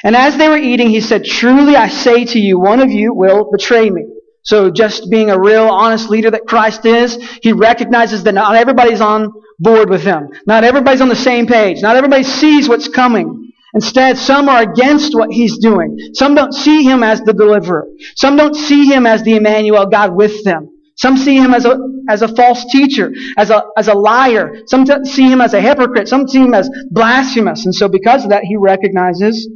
And 0.03 0.15
as 0.15 0.37
they 0.37 0.47
were 0.47 0.57
eating, 0.57 0.89
he 0.89 1.01
said, 1.01 1.25
Truly 1.25 1.75
I 1.75 1.87
say 1.87 2.25
to 2.25 2.39
you, 2.39 2.59
one 2.59 2.79
of 2.81 2.91
you 2.91 3.13
will 3.13 3.49
betray 3.51 3.89
me. 3.89 4.05
So 4.43 4.69
just 4.69 5.09
being 5.09 5.29
a 5.29 5.39
real 5.39 5.67
honest 5.67 6.09
leader 6.09 6.31
that 6.31 6.45
Christ 6.47 6.85
is, 6.85 7.17
he 7.41 7.51
recognizes 7.51 8.23
that 8.23 8.33
not 8.33 8.55
everybody's 8.55 9.01
on 9.01 9.33
board 9.59 9.89
with 9.89 10.03
him. 10.03 10.29
Not 10.45 10.63
everybody's 10.63 11.01
on 11.01 11.09
the 11.09 11.15
same 11.15 11.47
page. 11.47 11.81
Not 11.81 11.95
everybody 11.95 12.23
sees 12.23 12.69
what's 12.69 12.87
coming. 12.87 13.46
Instead, 13.73 14.17
some 14.17 14.47
are 14.49 14.61
against 14.61 15.13
what 15.13 15.31
he's 15.31 15.57
doing. 15.57 15.97
Some 16.13 16.35
don't 16.35 16.53
see 16.53 16.83
him 16.83 17.03
as 17.03 17.21
the 17.21 17.33
deliverer. 17.33 17.87
Some 18.15 18.37
don't 18.37 18.55
see 18.55 18.85
him 18.85 19.05
as 19.05 19.23
the 19.23 19.35
Emmanuel, 19.35 19.85
God 19.87 20.15
with 20.15 20.43
them. 20.43 20.69
Some 20.95 21.17
see 21.17 21.35
him 21.35 21.53
as 21.53 21.65
a, 21.65 21.77
as 22.09 22.23
a 22.23 22.27
false 22.27 22.65
teacher, 22.71 23.11
as 23.37 23.51
a, 23.51 23.63
as 23.77 23.87
a 23.87 23.93
liar. 23.93 24.63
Some 24.65 24.85
see 25.05 25.29
him 25.29 25.41
as 25.41 25.53
a 25.53 25.61
hypocrite. 25.61 26.07
Some 26.07 26.27
see 26.27 26.39
him 26.39 26.53
as 26.53 26.69
blasphemous. 26.89 27.65
And 27.65 27.75
so 27.75 27.87
because 27.87 28.23
of 28.23 28.31
that, 28.31 28.43
he 28.43 28.55
recognizes 28.55 29.47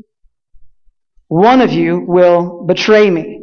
one 1.27 1.61
of 1.61 1.71
you 1.71 2.03
will 2.05 2.65
betray 2.65 3.09
me. 3.09 3.40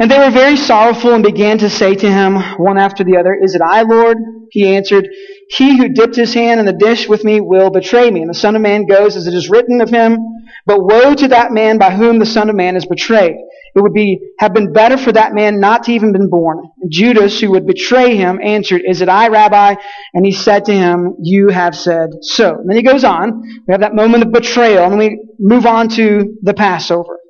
And 0.00 0.10
they 0.10 0.18
were 0.18 0.30
very 0.30 0.56
sorrowful 0.56 1.12
and 1.12 1.22
began 1.22 1.58
to 1.58 1.68
say 1.68 1.94
to 1.94 2.10
him 2.10 2.36
one 2.56 2.78
after 2.78 3.04
the 3.04 3.18
other, 3.18 3.34
Is 3.34 3.54
it 3.54 3.60
I, 3.60 3.82
Lord? 3.82 4.16
He 4.50 4.74
answered, 4.74 5.06
He 5.50 5.76
who 5.76 5.90
dipped 5.90 6.16
his 6.16 6.32
hand 6.32 6.58
in 6.58 6.64
the 6.64 6.72
dish 6.72 7.06
with 7.06 7.22
me 7.22 7.42
will 7.42 7.68
betray 7.68 8.10
me. 8.10 8.22
And 8.22 8.30
the 8.30 8.34
Son 8.34 8.56
of 8.56 8.62
Man 8.62 8.86
goes 8.86 9.14
as 9.14 9.26
it 9.26 9.34
is 9.34 9.50
written 9.50 9.82
of 9.82 9.90
him. 9.90 10.16
But 10.64 10.82
woe 10.82 11.14
to 11.14 11.28
that 11.28 11.52
man 11.52 11.76
by 11.76 11.90
whom 11.90 12.18
the 12.18 12.24
Son 12.24 12.48
of 12.48 12.56
Man 12.56 12.76
is 12.76 12.86
betrayed. 12.86 13.36
It 13.74 13.82
would 13.82 13.92
be, 13.92 14.18
have 14.38 14.54
been 14.54 14.72
better 14.72 14.96
for 14.96 15.12
that 15.12 15.34
man 15.34 15.60
not 15.60 15.84
to 15.84 15.92
even 15.92 16.12
been 16.12 16.30
born. 16.30 16.70
Judas, 16.88 17.38
who 17.38 17.50
would 17.50 17.66
betray 17.66 18.16
him, 18.16 18.40
answered, 18.42 18.80
Is 18.86 19.02
it 19.02 19.10
I, 19.10 19.28
Rabbi? 19.28 19.74
And 20.14 20.24
he 20.24 20.32
said 20.32 20.64
to 20.64 20.72
him, 20.72 21.16
You 21.20 21.48
have 21.48 21.76
said 21.76 22.08
so. 22.22 22.54
And 22.54 22.70
then 22.70 22.76
he 22.78 22.82
goes 22.82 23.04
on. 23.04 23.42
We 23.68 23.72
have 23.72 23.82
that 23.82 23.94
moment 23.94 24.24
of 24.24 24.32
betrayal, 24.32 24.86
and 24.86 24.96
we 24.96 25.22
move 25.38 25.66
on 25.66 25.90
to 25.90 26.38
the 26.40 26.54
Passover 26.54 27.20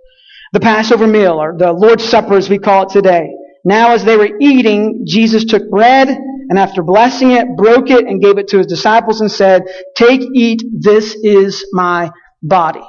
the 0.52 0.60
Passover 0.60 1.06
meal, 1.06 1.40
or 1.40 1.56
the 1.56 1.72
Lord's 1.72 2.04
Supper 2.04 2.34
as 2.34 2.48
we 2.48 2.58
call 2.58 2.84
it 2.84 2.90
today. 2.90 3.30
Now 3.64 3.92
as 3.92 4.04
they 4.04 4.16
were 4.16 4.30
eating, 4.40 5.04
Jesus 5.06 5.44
took 5.44 5.68
bread, 5.70 6.08
and 6.08 6.58
after 6.58 6.82
blessing 6.82 7.32
it, 7.32 7.56
broke 7.56 7.90
it 7.90 8.06
and 8.06 8.20
gave 8.20 8.38
it 8.38 8.48
to 8.48 8.58
his 8.58 8.66
disciples 8.66 9.20
and 9.20 9.30
said, 9.30 9.62
Take, 9.94 10.22
eat, 10.34 10.62
this 10.72 11.14
is 11.22 11.64
my 11.72 12.10
body. 12.42 12.82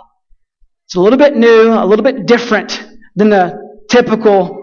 It's 0.85 0.95
a 0.95 1.01
little 1.01 1.19
bit 1.19 1.35
new, 1.35 1.69
a 1.71 1.85
little 1.85 2.03
bit 2.03 2.25
different 2.25 2.83
than 3.15 3.29
the 3.29 3.59
typical 3.89 4.57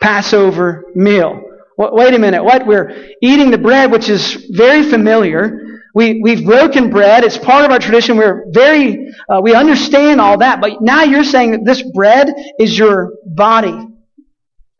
Passover 0.00 0.84
meal. 0.94 1.40
Wait 1.76 2.14
a 2.14 2.18
minute, 2.18 2.44
what? 2.44 2.66
We're 2.66 3.10
eating 3.20 3.50
the 3.50 3.58
bread, 3.58 3.90
which 3.90 4.08
is 4.08 4.46
very 4.50 4.82
familiar. 4.84 5.73
We, 5.94 6.20
we've 6.20 6.44
broken 6.44 6.90
bread. 6.90 7.22
It's 7.22 7.38
part 7.38 7.64
of 7.64 7.70
our 7.70 7.78
tradition. 7.78 8.16
We're 8.16 8.44
very, 8.50 9.12
uh, 9.28 9.40
we 9.40 9.54
understand 9.54 10.20
all 10.20 10.38
that. 10.38 10.60
But 10.60 10.82
now 10.82 11.04
you're 11.04 11.24
saying 11.24 11.52
that 11.52 11.64
this 11.64 11.82
bread 11.92 12.34
is 12.58 12.76
your 12.76 13.12
body. 13.24 13.88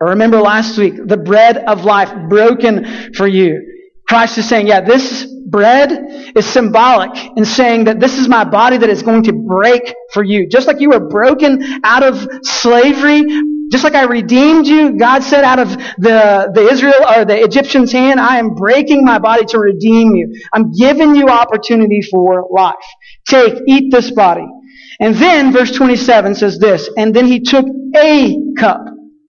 I 0.00 0.04
remember 0.04 0.40
last 0.40 0.76
week, 0.76 0.94
the 1.06 1.16
bread 1.16 1.56
of 1.56 1.84
life 1.84 2.12
broken 2.28 3.12
for 3.14 3.28
you. 3.28 3.70
Christ 4.08 4.36
is 4.38 4.48
saying, 4.48 4.66
yeah, 4.66 4.80
this 4.80 5.24
bread 5.46 6.32
is 6.36 6.44
symbolic 6.44 7.10
in 7.36 7.44
saying 7.44 7.84
that 7.84 8.00
this 8.00 8.18
is 8.18 8.28
my 8.28 8.44
body 8.44 8.76
that 8.76 8.90
is 8.90 9.02
going 9.02 9.22
to 9.22 9.32
break 9.32 9.94
for 10.12 10.24
you. 10.24 10.48
Just 10.48 10.66
like 10.66 10.80
you 10.80 10.90
were 10.90 11.08
broken 11.08 11.80
out 11.84 12.02
of 12.02 12.26
slavery, 12.42 13.24
just 13.74 13.82
like 13.82 13.96
I 13.96 14.04
redeemed 14.04 14.68
you, 14.68 14.96
God 14.96 15.24
said 15.24 15.42
out 15.42 15.58
of 15.58 15.70
the, 15.98 16.48
the 16.54 16.68
Israel 16.70 16.94
or 17.08 17.24
the 17.24 17.42
Egyptian's 17.42 17.90
hand, 17.90 18.20
I 18.20 18.38
am 18.38 18.54
breaking 18.54 19.04
my 19.04 19.18
body 19.18 19.44
to 19.46 19.58
redeem 19.58 20.14
you. 20.14 20.32
I'm 20.52 20.70
giving 20.70 21.16
you 21.16 21.26
opportunity 21.26 22.00
for 22.00 22.46
life. 22.52 22.74
Take, 23.26 23.54
eat 23.66 23.90
this 23.90 24.12
body. 24.12 24.46
And 25.00 25.16
then 25.16 25.52
verse 25.52 25.72
27 25.72 26.36
says 26.36 26.60
this, 26.60 26.88
and 26.96 27.12
then 27.12 27.26
he 27.26 27.40
took 27.40 27.66
a 27.96 28.36
cup. 28.56 28.80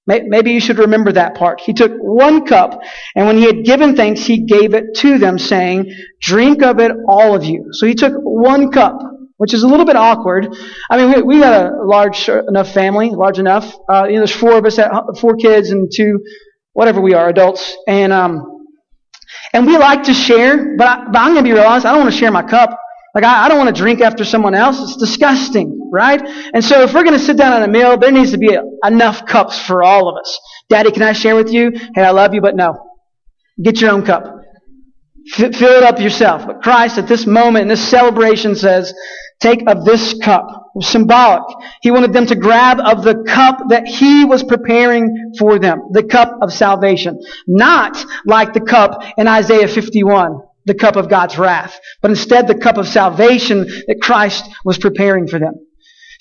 Maybe 0.05 0.51
you 0.51 0.59
should 0.59 0.77
remember 0.77 1.11
that 1.13 1.33
part. 1.33 1.59
He 1.59 1.73
took 1.73 1.93
one 1.97 2.45
cup, 2.45 2.79
and 3.15 3.25
when 3.25 3.37
he 3.37 3.45
had 3.45 3.65
given 3.65 3.95
thanks, 3.95 4.27
he 4.27 4.45
gave 4.45 4.75
it 4.75 4.93
to 4.97 5.17
them, 5.17 5.39
saying, 5.39 5.91
Drink 6.21 6.61
of 6.61 6.79
it, 6.79 6.91
all 7.09 7.35
of 7.35 7.43
you. 7.43 7.69
So 7.71 7.87
he 7.87 7.95
took 7.95 8.13
one 8.13 8.71
cup 8.71 8.99
which 9.37 9.53
is 9.53 9.63
a 9.63 9.67
little 9.67 9.85
bit 9.85 9.95
awkward. 9.95 10.47
I 10.89 10.97
mean, 10.97 11.15
we, 11.15 11.21
we 11.21 11.39
got 11.39 11.71
a 11.71 11.83
large 11.83 12.29
enough 12.29 12.71
family, 12.73 13.09
large 13.09 13.39
enough. 13.39 13.75
Uh, 13.89 14.05
you 14.05 14.13
know, 14.13 14.19
there's 14.19 14.35
four 14.35 14.57
of 14.57 14.65
us, 14.65 14.79
four 15.19 15.35
kids 15.35 15.71
and 15.71 15.91
two, 15.93 16.19
whatever 16.73 17.01
we 17.01 17.13
are, 17.13 17.29
adults, 17.29 17.75
and 17.87 18.13
um, 18.13 18.65
and 19.53 19.65
we 19.65 19.77
like 19.77 20.03
to 20.03 20.13
share. 20.13 20.75
But, 20.77 20.87
I, 20.87 21.05
but 21.11 21.17
I'm 21.19 21.33
going 21.33 21.43
to 21.43 21.49
be 21.49 21.53
real 21.53 21.63
honest. 21.63 21.85
I 21.85 21.91
don't 21.91 22.01
want 22.01 22.13
to 22.13 22.19
share 22.19 22.31
my 22.31 22.43
cup. 22.43 22.77
Like 23.13 23.23
I, 23.23 23.45
I 23.45 23.49
don't 23.49 23.57
want 23.57 23.73
to 23.73 23.81
drink 23.81 24.01
after 24.01 24.25
someone 24.25 24.53
else. 24.53 24.79
It's 24.81 24.97
disgusting, 24.97 25.89
right? 25.91 26.21
And 26.53 26.63
so 26.63 26.81
if 26.81 26.93
we're 26.93 27.03
going 27.03 27.17
to 27.17 27.23
sit 27.23 27.37
down 27.37 27.53
on 27.53 27.63
a 27.63 27.67
meal, 27.67 27.97
there 27.97 28.11
needs 28.11 28.31
to 28.31 28.37
be 28.37 28.53
a, 28.53 28.63
enough 28.85 29.25
cups 29.25 29.57
for 29.59 29.83
all 29.83 30.09
of 30.09 30.17
us. 30.19 30.39
Daddy, 30.69 30.91
can 30.91 31.01
I 31.01 31.13
share 31.13 31.35
with 31.35 31.51
you? 31.51 31.71
Hey, 31.95 32.03
I 32.03 32.11
love 32.11 32.33
you, 32.33 32.41
but 32.41 32.55
no. 32.55 32.75
Get 33.61 33.79
your 33.79 33.91
own 33.91 34.03
cup. 34.03 34.23
F- 35.33 35.55
fill 35.55 35.77
it 35.77 35.83
up 35.83 35.99
yourself. 35.99 36.45
But 36.45 36.61
Christ, 36.61 36.97
at 36.97 37.07
this 37.07 37.25
moment, 37.25 37.63
in 37.63 37.67
this 37.69 37.87
celebration, 37.87 38.53
says, 38.55 38.93
Take 39.39 39.67
of 39.67 39.85
this 39.85 40.17
cup. 40.23 40.71
Symbolic. 40.79 41.43
He 41.81 41.91
wanted 41.91 42.13
them 42.13 42.25
to 42.27 42.35
grab 42.35 42.79
of 42.79 43.03
the 43.03 43.23
cup 43.27 43.69
that 43.69 43.85
he 43.85 44.25
was 44.25 44.43
preparing 44.43 45.33
for 45.37 45.59
them. 45.59 45.89
The 45.91 46.03
cup 46.03 46.39
of 46.41 46.53
salvation. 46.53 47.21
Not 47.47 48.03
like 48.25 48.53
the 48.53 48.61
cup 48.61 49.03
in 49.17 49.27
Isaiah 49.27 49.67
51. 49.67 50.39
The 50.65 50.73
cup 50.73 50.95
of 50.95 51.09
God's 51.09 51.37
wrath. 51.37 51.79
But 52.01 52.11
instead 52.11 52.47
the 52.47 52.57
cup 52.57 52.77
of 52.77 52.87
salvation 52.87 53.65
that 53.87 53.99
Christ 54.01 54.49
was 54.63 54.77
preparing 54.77 55.27
for 55.27 55.37
them. 55.37 55.53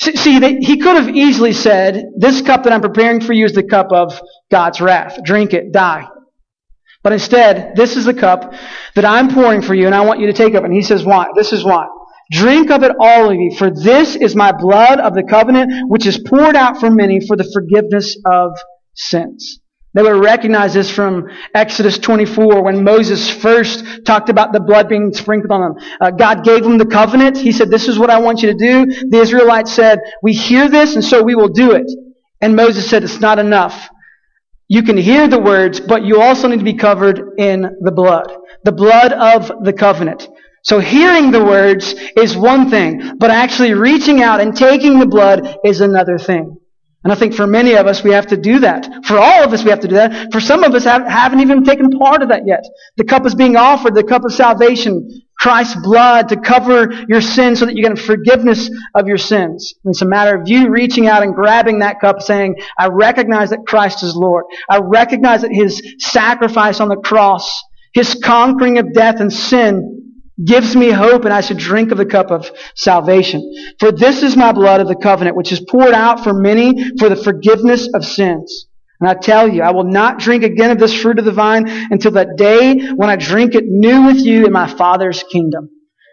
See, 0.01 0.41
he 0.61 0.79
could 0.79 0.97
have 0.97 1.09
easily 1.09 1.53
said, 1.53 2.05
this 2.17 2.43
cup 2.43 2.65
that 2.65 2.73
I'm 2.73 2.81
preparing 2.81 3.21
for 3.21 3.33
you 3.33 3.45
is 3.45 3.53
the 3.53 3.63
cup 3.63 3.93
of 3.93 4.21
God's 4.51 4.81
wrath. 4.81 5.19
Drink 5.25 5.55
it, 5.55 5.73
die. 5.73 6.09
But 7.03 7.13
instead, 7.13 7.77
this 7.77 7.97
is 7.97 8.05
the 8.05 8.15
cup 8.15 8.55
that 8.97 9.05
I'm 9.05 9.29
pouring 9.33 9.63
for 9.63 9.73
you 9.75 9.87
and 9.87 9.95
I 9.95 10.01
want 10.03 10.21
you 10.21 10.27
to 10.27 10.33
take 10.33 10.55
up. 10.55 10.65
And 10.65 10.75
he 10.75 10.83
says, 10.83 11.05
why? 11.05 11.27
This 11.37 11.53
is 11.53 11.65
why. 11.65 11.87
Drink 12.31 12.71
of 12.71 12.83
it, 12.83 12.93
all 12.99 13.31
of 13.31 13.37
you, 13.37 13.55
for 13.57 13.71
this 13.71 14.17
is 14.17 14.35
my 14.35 14.53
blood 14.53 14.99
of 14.99 15.15
the 15.15 15.23
covenant, 15.23 15.91
which 15.91 16.07
is 16.07 16.19
poured 16.19 16.57
out 16.57 16.79
for 16.79 16.91
many 16.91 17.21
for 17.27 17.37
the 17.37 17.49
forgiveness 17.53 18.17
of 18.25 18.53
sins. 18.95 19.61
They 19.95 20.03
would 20.03 20.25
recognize 20.25 20.75
this 20.75 20.91
from 20.91 21.29
Exodus 21.55 21.99
24 21.99 22.65
when 22.65 22.83
Moses 22.83 23.31
first 23.31 24.05
talked 24.05 24.29
about 24.29 24.53
the 24.53 24.59
blood 24.59 24.89
being 24.89 25.13
sprinkled 25.15 25.53
on 25.53 25.61
them. 25.61 25.85
Uh, 26.01 26.11
God 26.11 26.45
gave 26.45 26.65
them 26.65 26.79
the 26.79 26.87
covenant. 26.87 27.37
He 27.37 27.53
said, 27.53 27.71
this 27.71 27.87
is 27.87 27.97
what 27.97 28.11
I 28.11 28.19
want 28.19 28.43
you 28.43 28.53
to 28.53 28.59
do. 28.59 28.87
The 29.09 29.21
Israelites 29.21 29.73
said, 29.73 30.01
we 30.21 30.33
hear 30.33 30.69
this 30.69 30.97
and 30.97 31.05
so 31.05 31.23
we 31.23 31.37
will 31.37 31.49
do 31.49 31.73
it. 31.73 31.89
And 32.41 32.57
Moses 32.57 32.91
said, 32.91 33.05
it's 33.05 33.21
not 33.21 33.39
enough. 33.39 33.89
You 34.67 34.83
can 34.83 34.97
hear 34.97 35.29
the 35.29 35.39
words, 35.39 35.79
but 35.79 36.05
you 36.05 36.21
also 36.21 36.49
need 36.49 36.59
to 36.59 36.65
be 36.65 36.75
covered 36.75 37.39
in 37.39 37.77
the 37.81 37.93
blood. 37.93 38.27
The 38.65 38.73
blood 38.73 39.13
of 39.13 39.63
the 39.63 39.73
covenant. 39.73 40.27
So 40.65 40.81
hearing 40.81 41.31
the 41.31 41.45
words 41.45 41.95
is 42.17 42.37
one 42.37 42.71
thing, 42.71 43.19
but 43.19 43.31
actually 43.31 43.75
reaching 43.75 44.23
out 44.23 44.41
and 44.41 44.57
taking 44.57 44.99
the 44.99 45.07
blood 45.07 45.59
is 45.63 45.83
another 45.83 46.19
thing. 46.19 46.59
And 47.05 47.13
I 47.13 47.17
think 47.17 47.35
for 47.35 47.47
many 47.47 47.75
of 47.75 47.87
us, 47.87 48.03
we 48.03 48.13
have 48.13 48.29
to 48.29 48.37
do 48.39 48.61
that. 48.61 49.05
For 49.05 49.19
all 49.19 49.45
of 49.45 49.53
us, 49.53 49.63
we 49.63 49.69
have 49.69 49.81
to 49.81 49.89
do 49.89 49.97
that. 49.97 50.33
For 50.33 50.41
some 50.41 50.65
of 50.65 50.75
us, 50.75 50.85
haven't 50.85 51.41
even 51.41 51.63
taken 51.63 51.91
part 51.91 52.23
of 52.23 52.31
that 52.31 52.47
yet. 52.47 52.65
The 52.97 53.05
cup 53.05 53.27
is 53.27 53.35
being 53.35 53.57
offered, 53.57 53.95
the 53.95 54.03
cup 54.03 54.25
of 54.25 54.33
salvation, 54.33 55.07
Christ's 55.39 55.77
blood 55.83 56.31
to 56.31 56.41
cover 56.41 56.91
your 57.11 57.21
sins 57.21 57.59
so 57.59 57.67
that 57.67 57.77
you 57.77 57.83
get 57.83 57.99
forgiveness 57.99 58.71
of 58.95 59.07
your 59.07 59.19
sins. 59.19 59.75
And 59.85 59.93
it's 59.93 60.01
a 60.01 60.07
matter 60.07 60.35
of 60.35 60.49
you 60.49 60.71
reaching 60.71 61.07
out 61.07 61.23
and 61.23 61.35
grabbing 61.35 61.81
that 61.81 62.01
cup 62.01 62.23
saying, 62.23 62.57
I 62.79 62.89
recognize 62.89 63.51
that 63.51 63.67
Christ 63.67 64.03
is 64.03 64.17
Lord. 64.17 64.47
I 64.71 64.79
recognize 64.79 65.43
that 65.43 65.53
His 65.53 65.83
sacrifice 65.99 66.81
on 66.81 66.89
the 66.89 66.97
cross, 66.97 67.63
His 67.93 68.15
conquering 68.25 68.79
of 68.79 68.95
death 68.95 69.21
and 69.21 69.31
sin 69.31 70.14
gives 70.43 70.75
me 70.75 70.91
hope, 70.91 71.25
and 71.25 71.33
I 71.33 71.41
should 71.41 71.59
drink 71.59 71.93
of 71.93 71.99
the 71.99 72.07
cup 72.07 72.31
of 72.31 72.51
salvation. 72.75 73.55
For 73.79 73.93
this 73.93 74.23
is 74.23 74.37
my 74.37 74.53
blood 74.53 74.81
of 74.81 74.89
the 74.89 74.97
covenant, 74.97 75.37
which 75.37 75.53
is 75.53 75.61
poured 75.61 75.95
out 75.95 76.25
for 76.25 76.33
many 76.33 76.97
for 76.99 77.09
the 77.09 77.17
forgiveness 77.17 77.89
of 77.95 78.05
sins. 78.05 78.67
And 79.01 79.09
I 79.09 79.15
tell 79.15 79.49
you, 79.49 79.63
I 79.63 79.73
will 79.73 79.85
not 79.85 80.19
drink 80.19 80.45
again 80.45 80.71
of 80.71 80.79
this 80.79 80.95
fruit 80.95 81.19
of 81.19 81.25
the 81.25 81.33
vine 81.33 81.69
until 81.91 82.13
that 82.13 82.37
day 82.37 82.89
when 82.95 83.11
I 83.11 83.17
drink 83.17 83.55
it 83.55 83.65
new 83.67 84.07
with 84.07 84.19
you 84.19 84.47
in 84.47 84.53
my 84.53 84.67
Father's 84.67 85.23
kingdom. 85.25 85.69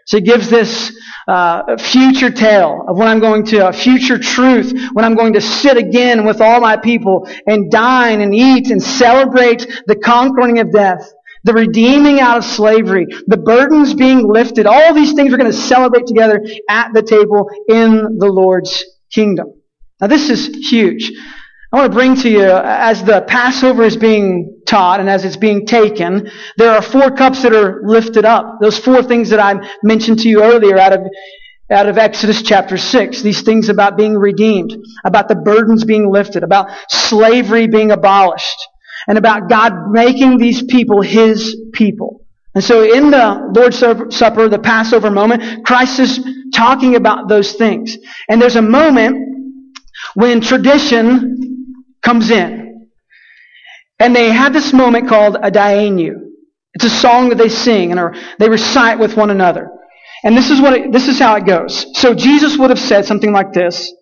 So 0.06 0.16
he 0.16 0.22
gives 0.22 0.50
this 0.50 0.94
uh, 1.28 1.76
future 1.76 2.30
tale 2.30 2.84
of 2.88 2.96
when 2.96 3.06
I'm 3.06 3.20
going 3.20 3.46
to, 3.46 3.68
a 3.68 3.72
future 3.72 4.18
truth, 4.18 4.90
when 4.92 5.04
I'm 5.04 5.14
going 5.14 5.34
to 5.34 5.40
sit 5.40 5.76
again 5.76 6.24
with 6.26 6.40
all 6.40 6.60
my 6.60 6.76
people 6.76 7.28
and 7.46 7.70
dine 7.70 8.20
and 8.20 8.34
eat 8.34 8.70
and 8.70 8.82
celebrate 8.82 9.66
the 9.86 9.96
conquering 9.96 10.58
of 10.58 10.72
death 10.72 11.12
the 11.44 11.52
redeeming 11.52 12.20
out 12.20 12.38
of 12.38 12.44
slavery, 12.44 13.06
the 13.26 13.36
burdens 13.36 13.94
being 13.94 14.26
lifted, 14.26 14.66
all 14.66 14.94
these 14.94 15.12
things 15.12 15.30
we're 15.30 15.38
going 15.38 15.50
to 15.50 15.56
celebrate 15.56 16.06
together 16.06 16.44
at 16.68 16.92
the 16.92 17.02
table 17.02 17.50
in 17.68 18.18
the 18.18 18.26
Lord's 18.26 18.84
kingdom. 19.12 19.54
Now 20.00 20.06
this 20.06 20.30
is 20.30 20.70
huge. 20.70 21.12
I 21.72 21.78
want 21.78 21.90
to 21.90 21.96
bring 21.96 22.16
to 22.16 22.28
you, 22.28 22.44
as 22.44 23.02
the 23.02 23.22
Passover 23.22 23.82
is 23.84 23.96
being 23.96 24.60
taught 24.66 25.00
and 25.00 25.08
as 25.08 25.24
it's 25.24 25.38
being 25.38 25.66
taken, 25.66 26.30
there 26.58 26.70
are 26.70 26.82
four 26.82 27.10
cups 27.12 27.42
that 27.42 27.54
are 27.54 27.80
lifted 27.84 28.26
up. 28.26 28.58
Those 28.60 28.78
four 28.78 29.02
things 29.02 29.30
that 29.30 29.40
I 29.40 29.54
mentioned 29.82 30.18
to 30.20 30.28
you 30.28 30.42
earlier 30.42 30.78
out 30.78 30.92
of 30.92 31.00
out 31.70 31.88
of 31.88 31.96
Exodus 31.96 32.42
chapter 32.42 32.76
6. 32.76 33.22
These 33.22 33.42
things 33.42 33.70
about 33.70 33.96
being 33.96 34.14
redeemed, 34.14 34.76
about 35.06 35.28
the 35.28 35.34
burdens 35.34 35.84
being 35.84 36.12
lifted, 36.12 36.42
about 36.42 36.70
slavery 36.90 37.66
being 37.66 37.90
abolished, 37.90 38.68
and 39.08 39.18
about 39.18 39.48
God 39.48 39.90
making 39.90 40.38
these 40.38 40.62
people 40.62 41.02
His 41.02 41.56
people. 41.72 42.22
And 42.54 42.62
so 42.62 42.82
in 42.82 43.10
the 43.10 43.50
Lord's 43.54 43.78
Supper, 44.14 44.48
the 44.48 44.58
Passover 44.58 45.10
moment, 45.10 45.64
Christ 45.64 45.98
is 45.98 46.20
talking 46.54 46.96
about 46.96 47.28
those 47.28 47.54
things. 47.54 47.96
And 48.28 48.40
there's 48.40 48.56
a 48.56 48.62
moment 48.62 49.16
when 50.14 50.40
tradition 50.40 51.74
comes 52.02 52.30
in. 52.30 52.88
And 53.98 54.14
they 54.14 54.30
have 54.30 54.52
this 54.52 54.72
moment 54.72 55.08
called 55.08 55.36
a 55.36 55.50
dayenu. 55.50 56.16
It's 56.74 56.84
a 56.84 56.90
song 56.90 57.28
that 57.28 57.38
they 57.38 57.48
sing 57.48 57.92
and 57.92 58.16
they 58.38 58.48
recite 58.48 58.98
with 58.98 59.16
one 59.16 59.30
another. 59.30 59.70
And 60.24 60.36
this 60.36 60.50
is 60.50 60.60
what 60.60 60.72
it, 60.74 60.92
this 60.92 61.08
is 61.08 61.18
how 61.18 61.36
it 61.36 61.46
goes. 61.46 61.86
So 61.98 62.14
Jesus 62.14 62.56
would 62.58 62.70
have 62.70 62.78
said 62.78 63.04
something 63.04 63.32
like 63.32 63.52
this: 63.52 63.92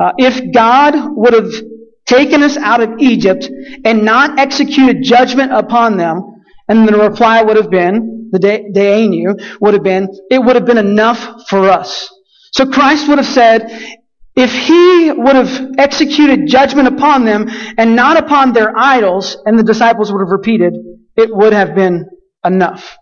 uh, 0.00 0.12
If 0.18 0.52
God 0.52 0.94
would 1.16 1.32
have 1.32 1.52
taken 2.10 2.42
us 2.42 2.56
out 2.56 2.80
of 2.80 2.98
Egypt 2.98 3.48
and 3.84 4.04
not 4.04 4.38
executed 4.38 5.02
judgment 5.02 5.52
upon 5.52 5.96
them, 5.96 6.42
and 6.68 6.86
the 6.86 6.96
reply 6.96 7.40
would 7.42 7.56
have 7.56 7.70
been, 7.70 8.28
the 8.32 8.38
Dayenu 8.38 9.40
would 9.60 9.74
have 9.74 9.82
been, 9.84 10.08
it 10.30 10.42
would 10.42 10.56
have 10.56 10.66
been 10.66 10.78
enough 10.78 11.48
for 11.48 11.70
us. 11.70 12.10
So 12.52 12.66
Christ 12.66 13.08
would 13.08 13.18
have 13.18 13.26
said, 13.26 13.70
if 14.36 14.52
he 14.52 15.12
would 15.12 15.36
have 15.36 15.74
executed 15.78 16.46
judgment 16.46 16.88
upon 16.88 17.24
them 17.24 17.46
and 17.78 17.94
not 17.94 18.16
upon 18.16 18.52
their 18.52 18.76
idols, 18.76 19.36
and 19.46 19.58
the 19.58 19.62
disciples 19.62 20.12
would 20.12 20.20
have 20.20 20.30
repeated, 20.30 20.74
it 21.16 21.34
would 21.34 21.52
have 21.52 21.74
been 21.74 22.06
enough. 22.44 22.96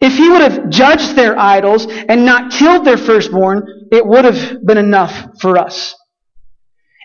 If 0.00 0.16
he 0.16 0.28
would 0.28 0.42
have 0.42 0.70
judged 0.70 1.16
their 1.16 1.36
idols 1.36 1.86
and 1.86 2.24
not 2.24 2.52
killed 2.52 2.84
their 2.84 2.98
firstborn, 2.98 3.88
it 3.90 4.06
would 4.06 4.24
have 4.24 4.64
been 4.64 4.78
enough 4.78 5.40
for 5.40 5.58
us. 5.58 5.94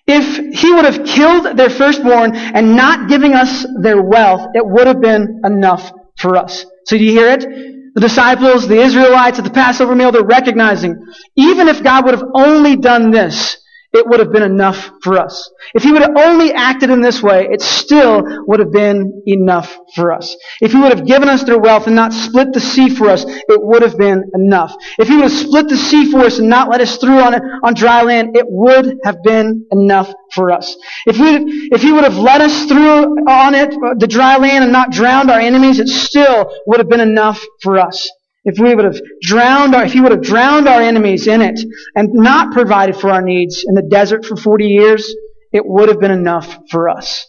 If 0.06 0.60
he 0.60 0.72
would 0.72 0.86
have 0.86 1.06
killed 1.06 1.58
their 1.58 1.70
firstborn 1.70 2.36
and 2.36 2.76
not 2.76 3.08
giving 3.08 3.34
us 3.34 3.66
their 3.82 4.02
wealth, 4.02 4.52
it 4.54 4.66
would 4.66 4.88
have 4.88 5.02
been 5.02 5.42
enough 5.46 5.92
for 6.18 6.36
us. 6.36 6.66
So 6.86 6.98
do 6.98 7.04
you 7.04 7.12
hear 7.12 7.30
it? 7.30 7.94
The 7.96 8.02
disciples, 8.02 8.68
the 8.68 8.82
Israelites 8.82 9.38
at 9.38 9.46
the 9.46 9.52
Passover 9.52 9.96
meal, 9.96 10.12
they're 10.12 10.24
recognizing, 10.24 11.06
even 11.36 11.68
if 11.68 11.84
God 11.84 12.06
would 12.06 12.16
have 12.16 12.28
only 12.34 12.76
done 12.76 13.12
this, 13.12 13.58
it 13.94 14.08
would 14.08 14.20
have 14.20 14.32
been 14.32 14.44
enough 14.44 14.90
for 15.04 15.20
us. 15.20 15.52
If 15.76 15.84
he 15.84 15.92
would 15.92 16.02
have 16.02 16.18
only 16.18 16.52
acted 16.52 16.90
in 16.90 17.02
this 17.02 17.22
way, 17.22 17.48
it 17.52 17.62
still 17.62 18.24
would 18.48 18.60
have 18.60 18.72
been 18.72 19.22
enough 19.28 19.78
for 19.96 20.12
us. 20.12 20.36
If 20.62 20.72
he 20.72 20.80
would 20.80 20.92
have 20.92 21.06
given 21.06 21.30
us 21.30 21.44
their 21.44 21.60
wealth 21.60 21.86
and 21.86 21.96
not 21.96 22.12
split 22.12 22.54
the 22.54 22.60
sea 22.60 22.90
for 22.90 23.10
us, 23.10 23.24
it 23.28 23.62
would 23.62 23.84
have 23.84 23.98
been 23.98 24.24
enough. 24.34 24.76
If 24.98 25.08
he 25.08 25.16
would 25.16 25.30
have 25.30 25.32
split 25.32 25.70
the 25.70 25.78
sea 25.78 26.10
for 26.10 26.22
us 26.22 26.40
and 26.40 26.50
not 26.50 26.70
let 26.70 26.82
us 26.82 26.98
through 26.98 27.20
on 27.20 27.36
it 27.36 27.44
on 27.64 27.76
dry 27.76 28.02
land, 28.02 28.36
it 28.36 28.46
would 28.48 28.98
have 29.04 29.18
been 29.24 29.66
enough 29.72 30.12
for 30.34 30.52
us. 30.52 30.76
If 31.06 31.20
we, 31.20 31.70
if 31.72 31.82
he 31.82 31.92
would 31.92 32.04
have 32.04 32.18
let 32.18 32.42
us 32.42 32.66
through 32.66 33.28
on 33.28 33.54
it, 33.54 33.76
the 34.00 34.08
dry 34.08 34.38
land 34.38 34.64
and 34.64 34.74
not 34.74 34.92
drowned 34.92 35.30
our 35.30 35.40
enemies, 35.40 35.80
it 35.80 35.88
still 35.88 36.52
would 36.66 36.80
have 36.80 36.90
been 36.90 37.00
enough 37.00 37.40
for 37.62 37.78
us. 37.78 38.10
If 38.46 38.60
we 38.60 38.76
would 38.76 38.86
have 38.86 39.00
drowned 39.22 39.74
our, 39.74 39.86
if 39.86 39.94
he 39.94 40.02
would 40.02 40.12
have 40.12 40.22
drowned 40.22 40.68
our 40.68 40.82
enemies 40.82 41.28
in 41.28 41.42
it 41.42 41.60
and 41.96 42.10
not 42.14 42.54
provided 42.54 42.98
for 42.98 43.10
our 43.10 43.22
needs 43.22 43.64
in 43.66 43.74
the 43.74 43.88
desert 43.90 44.26
for 44.26 44.36
40 44.36 44.66
years, 44.66 45.16
it 45.54 45.66
would 45.66 45.88
have 45.88 46.00
been 46.00 46.12
enough 46.12 46.58
for 46.70 46.90
us. 46.90 47.26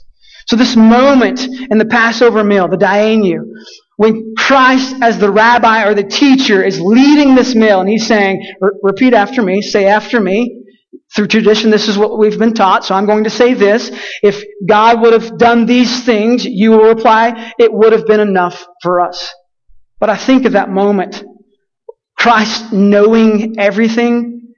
So 0.47 0.57
this 0.57 0.77
moment 0.77 1.41
in 1.71 1.79
the 1.79 1.87
Passover 1.87 2.43
meal, 2.43 2.69
the 2.69 2.77
Dayenu, 2.77 3.45
when 3.97 4.35
Christ 4.37 4.97
as 5.01 5.19
the 5.19 5.31
rabbi 5.31 5.87
or 5.87 5.95
the 5.95 6.03
teacher 6.03 6.63
is 6.63 6.81
leading 6.81 7.35
this 7.35 7.55
meal 7.55 7.81
and 7.81 7.89
he's 7.89 8.07
saying, 8.07 8.45
repeat 8.83 9.15
after 9.15 9.41
me, 9.41 9.63
say 9.63 9.87
after 9.87 10.21
me, 10.21 10.63
through 11.15 11.29
tradition, 11.29 11.71
this 11.71 11.89
is 11.89 11.97
what 11.97 12.19
we've 12.19 12.39
been 12.39 12.55
taught, 12.55 12.85
so 12.85 12.95
I'm 12.95 13.07
going 13.07 13.25
to 13.25 13.31
say 13.31 13.55
this. 13.55 13.91
If 14.23 14.43
God 14.67 15.01
would 15.01 15.13
have 15.13 15.39
done 15.39 15.65
these 15.67 16.03
things, 16.05 16.45
you 16.45 16.73
will 16.73 16.89
reply, 16.89 17.53
it 17.59 17.73
would 17.73 17.93
have 17.93 18.07
been 18.07 18.21
enough 18.21 18.67
for 18.83 19.01
us. 19.01 19.33
But 20.05 20.11
I 20.11 20.19
think 20.19 20.45
of 20.45 20.53
that 20.53 20.69
moment, 20.69 21.25
Christ 22.15 22.75
knowing 22.75 23.59
everything, 23.59 24.53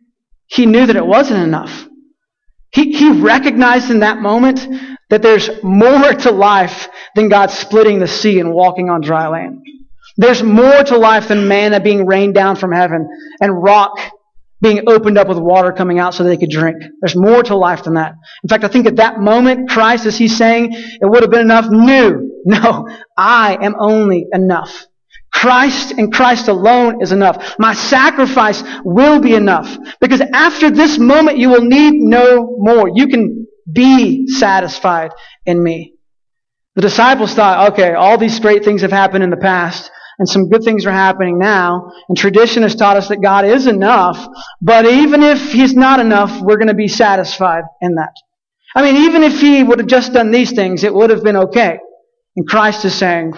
he 0.49 0.67
knew 0.67 0.85
that 0.85 0.97
it 0.97 1.07
wasn't 1.07 1.39
enough. 1.39 1.87
He, 2.73 2.91
he 2.91 3.21
recognized 3.21 3.89
in 3.93 4.01
that 4.01 4.19
moment 4.19 4.67
that 5.09 5.23
there's 5.23 5.49
more 5.63 6.13
to 6.15 6.33
life 6.33 6.89
than 7.15 7.29
God 7.29 7.53
splitting 7.53 8.01
the 8.01 8.09
sea 8.09 8.41
and 8.41 8.53
walking 8.53 8.91
on 8.91 9.03
dry 9.03 9.29
land. 9.29 9.61
There's 10.17 10.43
more 10.43 10.83
to 10.83 10.99
life 10.99 11.29
than 11.29 11.47
manna 11.47 11.79
being 11.79 12.07
rained 12.07 12.35
down 12.35 12.57
from 12.57 12.73
heaven 12.73 13.09
and 13.41 13.63
rock 13.63 14.01
being 14.61 14.89
opened 14.89 15.17
up 15.17 15.29
with 15.29 15.39
water 15.39 15.71
coming 15.71 16.01
out 16.01 16.13
so 16.13 16.25
they 16.25 16.37
could 16.37 16.51
drink. 16.51 16.83
There's 17.01 17.15
more 17.15 17.45
to 17.45 17.57
life 17.57 17.85
than 17.85 17.95
that. 17.95 18.15
In 18.43 18.49
fact, 18.49 18.65
I 18.65 18.69
think 18.69 18.89
at 18.89 18.97
that 18.97 19.21
moment, 19.21 19.71
Christ, 19.71 20.07
as 20.07 20.19
he's 20.19 20.37
saying, 20.37 20.73
it 20.73 21.09
would 21.09 21.23
have 21.23 21.31
been 21.31 21.43
enough, 21.43 21.71
knew, 21.71 22.43
no, 22.45 22.89
I 23.17 23.57
am 23.65 23.77
only 23.79 24.27
enough. 24.33 24.89
Christ 25.37 25.91
and 25.91 26.11
Christ 26.11 26.49
alone 26.49 27.03
is 27.03 27.13
enough. 27.13 27.57
My 27.59 27.75
sacrifice 27.75 28.63
will 28.87 29.21
be 29.21 29.35
enough. 29.35 29.77
Because 30.01 30.23
after 30.33 30.71
this 30.71 30.99
moment, 30.99 31.37
you 31.37 31.51
will 31.51 31.61
need 31.61 31.93
no 31.93 32.57
more. 32.59 32.91
You 32.95 33.07
can 33.07 33.47
be 33.71 34.29
satisfied 34.29 35.11
in 35.45 35.63
me. 35.63 35.93
The 36.75 36.81
disciples 36.81 37.35
thought, 37.35 37.73
okay, 37.73 37.93
all 37.93 38.17
these 38.17 38.41
great 38.41 38.65
things 38.65 38.81
have 38.81 38.91
happened 38.91 39.25
in 39.25 39.29
the 39.31 39.37
past, 39.37 39.91
and 40.19 40.27
some 40.27 40.49
good 40.49 40.63
things 40.63 40.87
are 40.87 40.91
happening 40.91 41.39
now, 41.39 41.93
and 42.09 42.17
tradition 42.17 42.63
has 42.63 42.75
taught 42.75 42.97
us 42.97 43.09
that 43.09 43.21
God 43.21 43.45
is 43.45 43.67
enough, 43.67 44.27
but 44.63 44.87
even 44.87 45.23
if 45.23 45.53
He's 45.53 45.75
not 45.75 46.01
enough, 46.01 46.41
we're 46.41 46.57
going 46.57 46.69
to 46.69 46.75
be 46.75 46.89
satisfied 46.89 47.65
in 47.83 47.97
that. 47.97 48.15
I 48.75 48.81
mean, 48.81 49.05
even 49.05 49.23
if 49.23 49.39
He 49.39 49.63
would 49.63 49.81
have 49.81 49.89
just 49.89 50.15
done 50.15 50.31
these 50.31 50.53
things, 50.53 50.83
it 50.83 50.95
would 50.95 51.11
have 51.11 51.23
been 51.23 51.37
okay. 51.37 51.79
And 52.37 52.49
Christ 52.49 52.87
is 52.87 52.95
saying, 52.95 53.35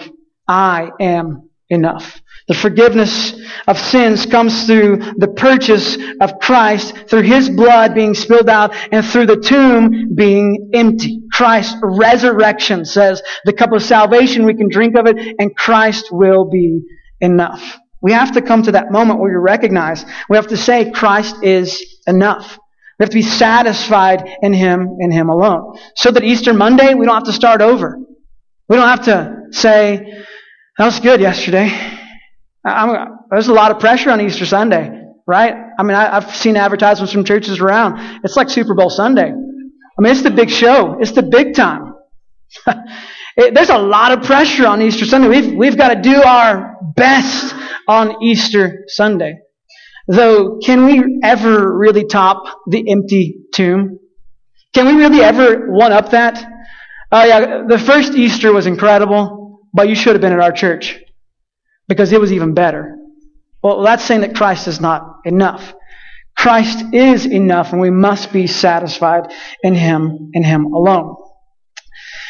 I 0.47 0.91
am 1.01 1.48
enough. 1.69 2.21
The 2.47 2.55
forgiveness 2.55 3.39
of 3.67 3.77
sins 3.77 4.25
comes 4.25 4.65
through 4.65 4.97
the 5.17 5.27
purchase 5.27 5.97
of 6.19 6.39
Christ, 6.39 6.95
through 7.07 7.21
His 7.21 7.47
blood 7.47 7.93
being 7.93 8.15
spilled 8.15 8.49
out, 8.49 8.73
and 8.91 9.05
through 9.05 9.27
the 9.27 9.39
tomb 9.39 10.15
being 10.15 10.71
empty. 10.73 11.21
Christ's 11.31 11.75
resurrection 11.83 12.85
says 12.85 13.21
the 13.45 13.53
cup 13.53 13.71
of 13.71 13.83
salvation, 13.83 14.45
we 14.45 14.55
can 14.55 14.67
drink 14.67 14.95
of 14.97 15.05
it, 15.05 15.35
and 15.37 15.55
Christ 15.55 16.07
will 16.11 16.49
be 16.49 16.81
enough. 17.21 17.77
We 18.01 18.13
have 18.13 18.31
to 18.31 18.41
come 18.41 18.63
to 18.63 18.71
that 18.71 18.91
moment 18.91 19.19
where 19.19 19.29
we 19.29 19.37
recognize, 19.37 20.03
we 20.27 20.37
have 20.37 20.47
to 20.47 20.57
say 20.57 20.89
Christ 20.89 21.35
is 21.43 21.99
enough. 22.07 22.57
We 22.97 23.03
have 23.03 23.11
to 23.11 23.15
be 23.15 23.21
satisfied 23.21 24.27
in 24.41 24.53
Him, 24.53 24.97
in 24.99 25.11
Him 25.11 25.29
alone. 25.29 25.77
So 25.95 26.09
that 26.09 26.23
Easter 26.23 26.53
Monday, 26.53 26.95
we 26.95 27.05
don't 27.05 27.15
have 27.15 27.23
to 27.25 27.33
start 27.33 27.61
over. 27.61 27.97
We 28.67 28.75
don't 28.75 28.87
have 28.87 29.05
to 29.05 29.43
say, 29.51 30.23
that 30.79 30.85
was 30.85 31.01
good 31.01 31.19
yesterday. 31.19 31.69
I'm, 32.63 33.17
there's 33.29 33.49
a 33.49 33.53
lot 33.53 33.71
of 33.71 33.81
pressure 33.81 34.11
on 34.11 34.21
Easter 34.21 34.45
Sunday, 34.45 35.03
right? 35.27 35.53
I 35.77 35.83
mean, 35.83 35.93
I, 35.93 36.21
have 36.21 36.33
seen 36.33 36.55
advertisements 36.55 37.11
from 37.11 37.25
churches 37.25 37.59
around. 37.59 38.21
It's 38.23 38.37
like 38.37 38.49
Super 38.49 38.73
Bowl 38.73 38.89
Sunday. 38.89 39.29
I 39.29 40.01
mean, 40.01 40.11
it's 40.13 40.21
the 40.21 40.31
big 40.31 40.49
show. 40.49 40.97
It's 41.01 41.11
the 41.11 41.21
big 41.21 41.53
time. 41.53 41.95
it, 43.35 43.53
there's 43.53 43.69
a 43.69 43.77
lot 43.77 44.13
of 44.13 44.23
pressure 44.23 44.65
on 44.65 44.81
Easter 44.81 45.03
Sunday. 45.03 45.27
We've, 45.27 45.53
we've 45.53 45.77
got 45.77 45.95
to 45.95 46.01
do 46.01 46.23
our 46.23 46.77
best 46.95 47.53
on 47.85 48.23
Easter 48.23 48.85
Sunday. 48.87 49.37
Though, 50.07 50.59
can 50.63 50.85
we 50.85 51.19
ever 51.21 51.77
really 51.77 52.05
top 52.05 52.45
the 52.69 52.89
empty 52.89 53.35
tomb? 53.53 53.99
Can 54.73 54.85
we 54.85 54.93
really 54.93 55.19
ever 55.19 55.73
one 55.73 55.91
up 55.91 56.11
that? 56.11 56.41
Oh 57.11 57.25
yeah, 57.25 57.63
the 57.67 57.77
first 57.77 58.13
Easter 58.13 58.53
was 58.53 58.65
incredible 58.65 59.38
but 59.73 59.89
you 59.89 59.95
should 59.95 60.13
have 60.13 60.21
been 60.21 60.33
at 60.33 60.39
our 60.39 60.51
church 60.51 60.99
because 61.87 62.11
it 62.11 62.21
was 62.21 62.31
even 62.31 62.53
better. 62.53 62.97
Well, 63.61 63.81
that's 63.81 64.03
saying 64.03 64.21
that 64.21 64.35
Christ 64.35 64.67
is 64.67 64.79
not 64.79 65.17
enough. 65.25 65.73
Christ 66.37 66.93
is 66.93 67.25
enough 67.25 67.73
and 67.73 67.81
we 67.81 67.89
must 67.89 68.31
be 68.31 68.47
satisfied 68.47 69.31
in 69.61 69.75
Him, 69.75 70.31
in 70.33 70.43
Him 70.43 70.67
alone. 70.67 71.15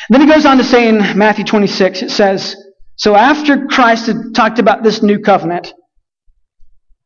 Then 0.10 0.22
he 0.22 0.28
goes 0.28 0.46
on 0.46 0.58
to 0.58 0.64
say 0.64 0.88
in 0.88 1.18
Matthew 1.18 1.46
26, 1.46 2.02
it 2.02 2.10
says, 2.10 2.56
So 2.96 3.16
after 3.16 3.68
Christ 3.68 4.08
had 4.08 4.34
talked 4.34 4.58
about 4.58 4.82
this 4.82 5.04
new 5.04 5.20
covenant, 5.20 5.68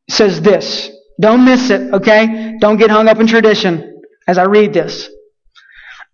it 0.07 0.13
says 0.13 0.41
this. 0.41 0.89
Don't 1.19 1.43
miss 1.43 1.69
it, 1.69 1.93
okay? 1.93 2.55
Don't 2.59 2.77
get 2.77 2.89
hung 2.89 3.09
up 3.09 3.19
in 3.19 3.27
tradition 3.27 4.01
as 4.27 4.37
I 4.37 4.43
read 4.43 4.73
this. 4.73 5.09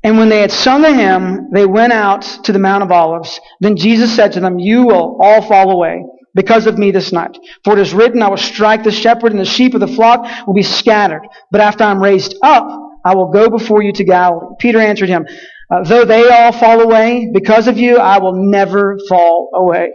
And 0.03 0.17
when 0.17 0.29
they 0.29 0.41
had 0.41 0.51
sung 0.51 0.85
a 0.85 0.93
hymn, 0.93 1.49
they 1.51 1.65
went 1.65 1.91
out 1.91 2.21
to 2.43 2.53
the 2.53 2.59
Mount 2.59 2.83
of 2.83 2.91
Olives. 2.91 3.39
Then 3.59 3.75
Jesus 3.75 4.15
said 4.15 4.33
to 4.33 4.39
them, 4.39 4.57
You 4.57 4.83
will 4.83 5.17
all 5.21 5.41
fall 5.41 5.71
away 5.71 6.05
because 6.33 6.67
of 6.67 6.77
me 6.77 6.91
this 6.91 7.12
night. 7.12 7.38
For 7.65 7.77
it 7.77 7.81
is 7.81 7.93
written, 7.93 8.21
I 8.21 8.29
will 8.29 8.38
strike 8.38 8.83
the 8.83 8.91
shepherd 8.91 9.31
and 9.31 9.41
the 9.41 9.45
sheep 9.45 9.73
of 9.73 9.81
the 9.81 9.88
flock 9.88 10.25
will 10.47 10.53
be 10.53 10.63
scattered. 10.63 11.23
But 11.51 11.62
after 11.62 11.83
I'm 11.83 12.01
raised 12.01 12.35
up, 12.41 12.67
I 13.03 13.15
will 13.15 13.31
go 13.31 13.49
before 13.49 13.81
you 13.81 13.91
to 13.93 14.03
Galilee. 14.03 14.55
Peter 14.59 14.79
answered 14.79 15.09
him, 15.09 15.27
uh, 15.69 15.83
Though 15.83 16.05
they 16.05 16.29
all 16.29 16.53
fall 16.53 16.79
away 16.81 17.29
because 17.33 17.67
of 17.67 17.77
you, 17.77 17.97
I 17.97 18.19
will 18.19 18.33
never 18.33 18.97
fall 19.09 19.51
away. 19.53 19.91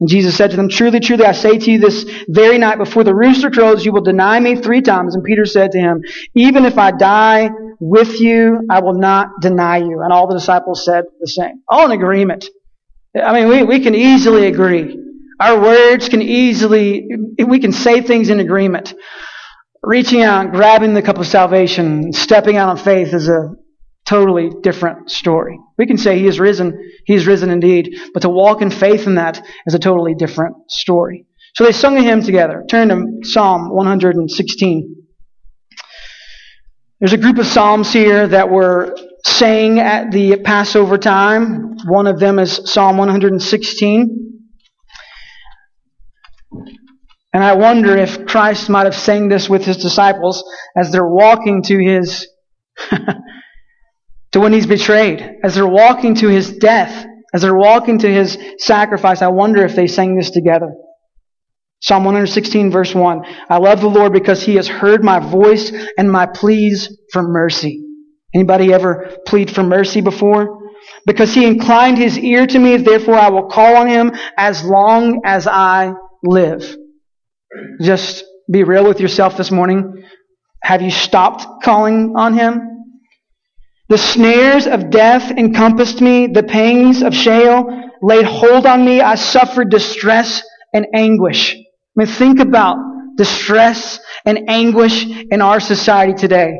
And 0.00 0.08
Jesus 0.08 0.36
said 0.36 0.50
to 0.50 0.56
them, 0.56 0.68
Truly, 0.68 1.00
truly, 1.00 1.24
I 1.24 1.32
say 1.32 1.56
to 1.56 1.70
you, 1.70 1.78
this 1.78 2.04
very 2.28 2.58
night 2.58 2.76
before 2.76 3.04
the 3.04 3.14
rooster 3.14 3.50
crows, 3.50 3.84
you 3.84 3.92
will 3.92 4.02
deny 4.02 4.38
me 4.38 4.56
three 4.56 4.82
times. 4.82 5.14
And 5.14 5.24
Peter 5.24 5.46
said 5.46 5.72
to 5.72 5.78
him, 5.78 6.02
Even 6.34 6.66
if 6.66 6.76
I 6.76 6.90
die 6.90 7.48
with 7.80 8.20
you, 8.20 8.66
I 8.70 8.80
will 8.80 8.98
not 8.98 9.28
deny 9.40 9.78
you. 9.78 10.00
And 10.02 10.12
all 10.12 10.26
the 10.26 10.34
disciples 10.34 10.84
said 10.84 11.04
the 11.20 11.28
same. 11.28 11.62
All 11.68 11.86
in 11.86 11.92
agreement. 11.92 12.46
I 13.20 13.32
mean, 13.32 13.48
we, 13.48 13.62
we 13.62 13.80
can 13.80 13.94
easily 13.94 14.46
agree. 14.46 14.98
Our 15.40 15.60
words 15.60 16.08
can 16.08 16.22
easily, 16.22 17.08
we 17.44 17.58
can 17.58 17.72
say 17.72 18.00
things 18.00 18.30
in 18.30 18.40
agreement. 18.40 18.94
Reaching 19.82 20.22
out, 20.22 20.52
grabbing 20.52 20.94
the 20.94 21.02
cup 21.02 21.18
of 21.18 21.26
salvation, 21.26 22.12
stepping 22.12 22.56
out 22.56 22.70
on 22.70 22.76
faith 22.76 23.12
is 23.12 23.28
a 23.28 23.54
totally 24.06 24.50
different 24.62 25.10
story. 25.10 25.58
We 25.78 25.86
can 25.86 25.98
say 25.98 26.18
he 26.18 26.26
is 26.26 26.40
risen, 26.40 26.78
he 27.04 27.14
is 27.14 27.26
risen 27.26 27.50
indeed, 27.50 27.98
but 28.14 28.20
to 28.22 28.28
walk 28.28 28.62
in 28.62 28.70
faith 28.70 29.06
in 29.06 29.16
that 29.16 29.42
is 29.66 29.74
a 29.74 29.78
totally 29.78 30.14
different 30.14 30.56
story. 30.70 31.26
So 31.54 31.64
they 31.64 31.72
sung 31.72 31.96
a 31.96 32.02
hymn 32.02 32.22
together. 32.22 32.64
Turn 32.68 32.88
to 32.88 33.28
Psalm 33.28 33.70
116. 33.74 34.95
There's 36.98 37.12
a 37.12 37.18
group 37.18 37.36
of 37.36 37.46
psalms 37.46 37.92
here 37.92 38.26
that 38.26 38.48
were 38.48 38.96
sang 39.26 39.78
at 39.78 40.10
the 40.12 40.38
Passover 40.38 40.96
time. 40.96 41.76
One 41.86 42.06
of 42.06 42.18
them 42.18 42.38
is 42.38 42.72
Psalm 42.72 42.96
116. 42.96 44.40
And 47.34 47.44
I 47.44 47.52
wonder 47.52 47.94
if 47.98 48.24
Christ 48.24 48.70
might 48.70 48.86
have 48.86 48.96
sang 48.96 49.28
this 49.28 49.46
with 49.46 49.62
his 49.62 49.76
disciples 49.76 50.42
as 50.74 50.90
they're 50.90 51.06
walking 51.06 51.62
to 51.64 51.78
his, 51.78 52.26
to 52.90 54.40
when 54.40 54.54
he's 54.54 54.66
betrayed, 54.66 55.36
as 55.44 55.54
they're 55.54 55.66
walking 55.66 56.14
to 56.14 56.28
his 56.28 56.56
death, 56.56 57.04
as 57.34 57.42
they're 57.42 57.54
walking 57.54 57.98
to 57.98 58.08
his 58.10 58.38
sacrifice. 58.56 59.20
I 59.20 59.28
wonder 59.28 59.66
if 59.66 59.76
they 59.76 59.86
sang 59.86 60.16
this 60.16 60.30
together. 60.30 60.72
Psalm 61.80 62.04
116 62.04 62.70
verse 62.70 62.94
1. 62.94 63.24
I 63.48 63.58
love 63.58 63.80
the 63.80 63.88
Lord 63.88 64.12
because 64.12 64.42
he 64.42 64.56
has 64.56 64.66
heard 64.66 65.04
my 65.04 65.18
voice 65.18 65.72
and 65.98 66.10
my 66.10 66.26
pleas 66.26 66.96
for 67.12 67.22
mercy. 67.22 67.82
Anybody 68.34 68.72
ever 68.72 69.16
plead 69.26 69.50
for 69.50 69.62
mercy 69.62 70.00
before? 70.00 70.58
Because 71.06 71.34
he 71.34 71.46
inclined 71.46 71.98
his 71.98 72.18
ear 72.18 72.46
to 72.46 72.58
me, 72.58 72.76
therefore 72.76 73.14
I 73.14 73.30
will 73.30 73.48
call 73.48 73.76
on 73.76 73.88
him 73.88 74.12
as 74.36 74.64
long 74.64 75.22
as 75.24 75.46
I 75.46 75.92
live. 76.22 76.76
Just 77.80 78.24
be 78.50 78.62
real 78.64 78.86
with 78.86 79.00
yourself 79.00 79.36
this 79.36 79.50
morning. 79.50 80.04
Have 80.62 80.82
you 80.82 80.90
stopped 80.90 81.62
calling 81.62 82.14
on 82.16 82.34
him? 82.34 82.60
The 83.88 83.98
snares 83.98 84.66
of 84.66 84.90
death 84.90 85.30
encompassed 85.30 86.00
me. 86.00 86.26
The 86.26 86.42
pangs 86.42 87.02
of 87.02 87.14
Sheol 87.14 87.92
laid 88.02 88.24
hold 88.24 88.66
on 88.66 88.84
me. 88.84 89.00
I 89.00 89.14
suffered 89.14 89.70
distress 89.70 90.42
and 90.74 90.86
anguish. 90.92 91.56
I 91.96 92.04
mean, 92.04 92.08
think 92.08 92.40
about 92.40 92.76
distress 93.16 93.98
and 94.24 94.50
anguish 94.50 95.06
in 95.06 95.40
our 95.40 95.60
society 95.60 96.12
today. 96.12 96.58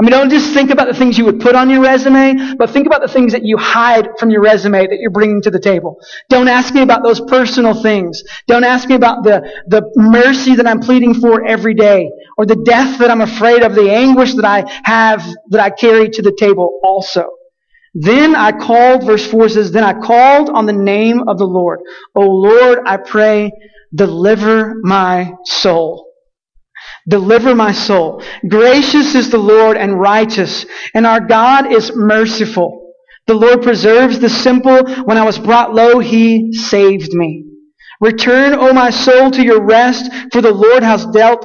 I 0.00 0.04
mean, 0.04 0.12
don't 0.12 0.30
just 0.30 0.54
think 0.54 0.70
about 0.70 0.86
the 0.86 0.94
things 0.94 1.18
you 1.18 1.24
would 1.24 1.40
put 1.40 1.56
on 1.56 1.70
your 1.70 1.80
resume, 1.80 2.54
but 2.56 2.70
think 2.70 2.86
about 2.86 3.00
the 3.00 3.08
things 3.08 3.32
that 3.32 3.44
you 3.44 3.56
hide 3.56 4.08
from 4.20 4.30
your 4.30 4.40
resume 4.40 4.86
that 4.86 4.98
you're 5.00 5.10
bringing 5.10 5.42
to 5.42 5.50
the 5.50 5.58
table. 5.58 5.98
Don't 6.28 6.46
ask 6.46 6.72
me 6.72 6.82
about 6.82 7.02
those 7.02 7.20
personal 7.20 7.74
things. 7.74 8.22
Don't 8.46 8.62
ask 8.62 8.88
me 8.88 8.94
about 8.94 9.24
the, 9.24 9.40
the 9.66 9.82
mercy 9.96 10.54
that 10.54 10.68
I'm 10.68 10.78
pleading 10.78 11.14
for 11.14 11.44
every 11.44 11.74
day, 11.74 12.10
or 12.36 12.46
the 12.46 12.62
death 12.64 13.00
that 13.00 13.10
I'm 13.10 13.22
afraid 13.22 13.64
of, 13.64 13.74
the 13.74 13.90
anguish 13.90 14.34
that 14.34 14.44
I 14.44 14.70
have, 14.84 15.26
that 15.48 15.60
I 15.60 15.70
carry 15.70 16.10
to 16.10 16.22
the 16.22 16.32
table 16.38 16.78
also. 16.84 17.26
Then 17.94 18.36
I 18.36 18.52
called, 18.52 19.04
verse 19.04 19.26
4 19.28 19.48
says, 19.48 19.72
Then 19.72 19.82
I 19.82 19.94
called 19.94 20.48
on 20.50 20.66
the 20.66 20.72
name 20.72 21.26
of 21.26 21.38
the 21.38 21.46
Lord. 21.46 21.80
O 22.14 22.20
Lord, 22.20 22.80
I 22.86 22.98
pray, 22.98 23.50
deliver 23.94 24.74
my 24.82 25.32
soul. 25.44 26.06
Deliver 27.08 27.54
my 27.54 27.72
soul. 27.72 28.22
Gracious 28.46 29.14
is 29.14 29.30
the 29.30 29.38
Lord 29.38 29.76
and 29.76 29.98
righteous, 29.98 30.66
and 30.94 31.06
our 31.06 31.20
God 31.20 31.72
is 31.72 31.92
merciful. 31.94 32.92
The 33.26 33.34
Lord 33.34 33.62
preserves 33.62 34.18
the 34.18 34.28
simple. 34.28 34.84
When 35.04 35.18
I 35.18 35.24
was 35.24 35.38
brought 35.38 35.74
low, 35.74 35.98
he 35.98 36.52
saved 36.52 37.12
me. 37.12 37.44
Return, 38.00 38.54
O 38.54 38.72
my 38.72 38.90
soul, 38.90 39.30
to 39.32 39.42
your 39.42 39.64
rest, 39.64 40.10
for 40.32 40.40
the 40.40 40.52
Lord 40.52 40.82
has 40.82 41.04
dealt 41.06 41.44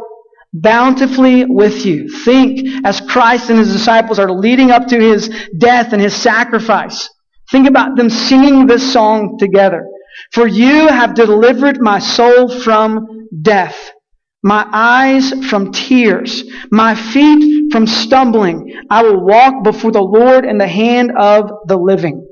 bountifully 0.54 1.46
with 1.46 1.86
you. 1.86 2.08
Think 2.24 2.86
as 2.86 3.02
Christ 3.02 3.50
and 3.50 3.58
his 3.58 3.72
disciples 3.74 4.20
are 4.20 4.32
leading 4.32 4.72
up 4.72 4.88
to 4.88 5.00
his 5.00 5.30
death 5.58 5.94
and 5.94 6.02
his 6.02 6.14
sacrifice. 6.14 7.10
Think 7.52 7.68
about 7.68 7.98
them 7.98 8.10
singing 8.10 8.68
this 8.68 8.94
song 8.94 9.38
together. 9.40 9.86
For 10.34 10.48
you 10.48 10.88
have 10.88 11.14
delivered 11.14 11.80
my 11.82 12.00
soul 12.00 12.50
from 12.50 13.28
death 13.42 13.94
my 14.44 14.68
eyes 14.72 15.32
from 15.50 15.72
tears, 15.72 16.44
my 16.70 16.94
feet 16.96 17.72
from 17.72 17.88
stumbling. 17.88 18.74
I 18.90 19.02
will 19.02 19.26
walk 19.26 19.64
before 19.64 19.92
the 19.92 20.02
Lord 20.02 20.46
in 20.46 20.58
the 20.58 20.68
hand 20.68 21.12
of 21.18 21.50
the 21.68 21.78
living. 21.78 22.28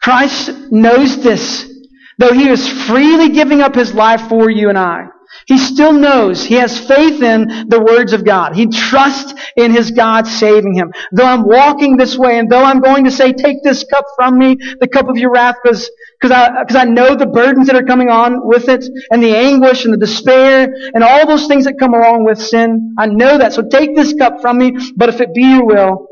Christ 0.00 0.50
knows 0.72 1.22
this, 1.22 1.70
though 2.18 2.32
he 2.32 2.48
is 2.48 2.66
freely 2.86 3.28
giving 3.28 3.60
up 3.60 3.74
his 3.74 3.92
life 3.92 4.28
for 4.28 4.48
you 4.48 4.70
and 4.70 4.78
I. 4.78 5.04
He 5.46 5.58
still 5.58 5.92
knows. 5.92 6.44
He 6.44 6.56
has 6.56 6.76
faith 6.76 7.22
in 7.22 7.68
the 7.68 7.80
words 7.80 8.12
of 8.12 8.24
God. 8.24 8.56
He 8.56 8.66
trusts 8.66 9.32
in 9.56 9.70
his 9.70 9.92
God 9.92 10.26
saving 10.26 10.74
him. 10.74 10.92
Though 11.12 11.24
I'm 11.24 11.44
walking 11.44 11.96
this 11.96 12.18
way 12.18 12.40
and 12.40 12.50
though 12.50 12.64
I'm 12.64 12.80
going 12.80 13.04
to 13.04 13.12
say, 13.12 13.32
take 13.32 13.62
this 13.62 13.84
cup 13.84 14.04
from 14.16 14.38
me, 14.38 14.56
the 14.80 14.88
cup 14.88 15.08
of 15.08 15.16
your 15.16 15.30
wrath, 15.30 15.54
because 15.62 15.88
I, 16.24 16.64
cause 16.64 16.74
I 16.74 16.82
know 16.84 17.14
the 17.14 17.26
burdens 17.26 17.68
that 17.68 17.76
are 17.76 17.84
coming 17.84 18.10
on 18.10 18.44
with 18.44 18.68
it 18.68 18.84
and 19.12 19.22
the 19.22 19.36
anguish 19.36 19.84
and 19.84 19.94
the 19.94 19.98
despair 19.98 20.68
and 20.94 21.04
all 21.04 21.28
those 21.28 21.46
things 21.46 21.64
that 21.66 21.78
come 21.78 21.94
along 21.94 22.24
with 22.24 22.38
sin. 22.38 22.96
I 22.98 23.06
know 23.06 23.38
that. 23.38 23.52
So 23.52 23.62
take 23.68 23.94
this 23.94 24.14
cup 24.14 24.40
from 24.40 24.58
me, 24.58 24.76
but 24.96 25.08
if 25.10 25.20
it 25.20 25.32
be 25.32 25.42
your 25.42 25.64
will, 25.64 26.08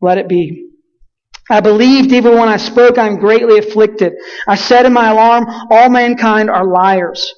let 0.00 0.18
it 0.18 0.28
be. 0.28 0.68
I 1.50 1.58
believed 1.58 2.12
even 2.12 2.38
when 2.38 2.48
I 2.48 2.58
spoke, 2.58 2.96
I 2.96 3.08
am 3.08 3.16
greatly 3.16 3.58
afflicted. 3.58 4.12
I 4.46 4.54
said 4.54 4.86
in 4.86 4.92
my 4.92 5.10
alarm, 5.10 5.46
all 5.68 5.90
mankind 5.90 6.48
are 6.48 6.64
liars. 6.64 7.34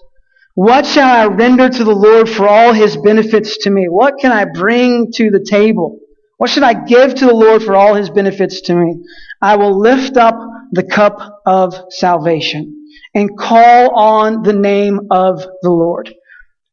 What 0.54 0.86
shall 0.86 1.08
I 1.08 1.26
render 1.34 1.68
to 1.68 1.84
the 1.84 1.94
Lord 1.94 2.28
for 2.28 2.48
all 2.48 2.72
his 2.72 2.96
benefits 2.96 3.58
to 3.64 3.70
me? 3.70 3.86
What 3.88 4.14
can 4.20 4.30
I 4.30 4.44
bring 4.44 5.10
to 5.14 5.30
the 5.30 5.44
table? 5.44 5.98
What 6.36 6.48
should 6.48 6.62
I 6.62 6.84
give 6.84 7.16
to 7.16 7.26
the 7.26 7.34
Lord 7.34 7.62
for 7.64 7.74
all 7.74 7.94
his 7.94 8.08
benefits 8.08 8.60
to 8.62 8.74
me? 8.76 9.02
I 9.42 9.56
will 9.56 9.76
lift 9.76 10.16
up 10.16 10.38
the 10.70 10.84
cup 10.84 11.18
of 11.44 11.74
salvation 11.90 12.86
and 13.14 13.36
call 13.36 13.98
on 13.98 14.42
the 14.42 14.52
name 14.52 15.00
of 15.10 15.44
the 15.62 15.70
Lord. 15.70 16.14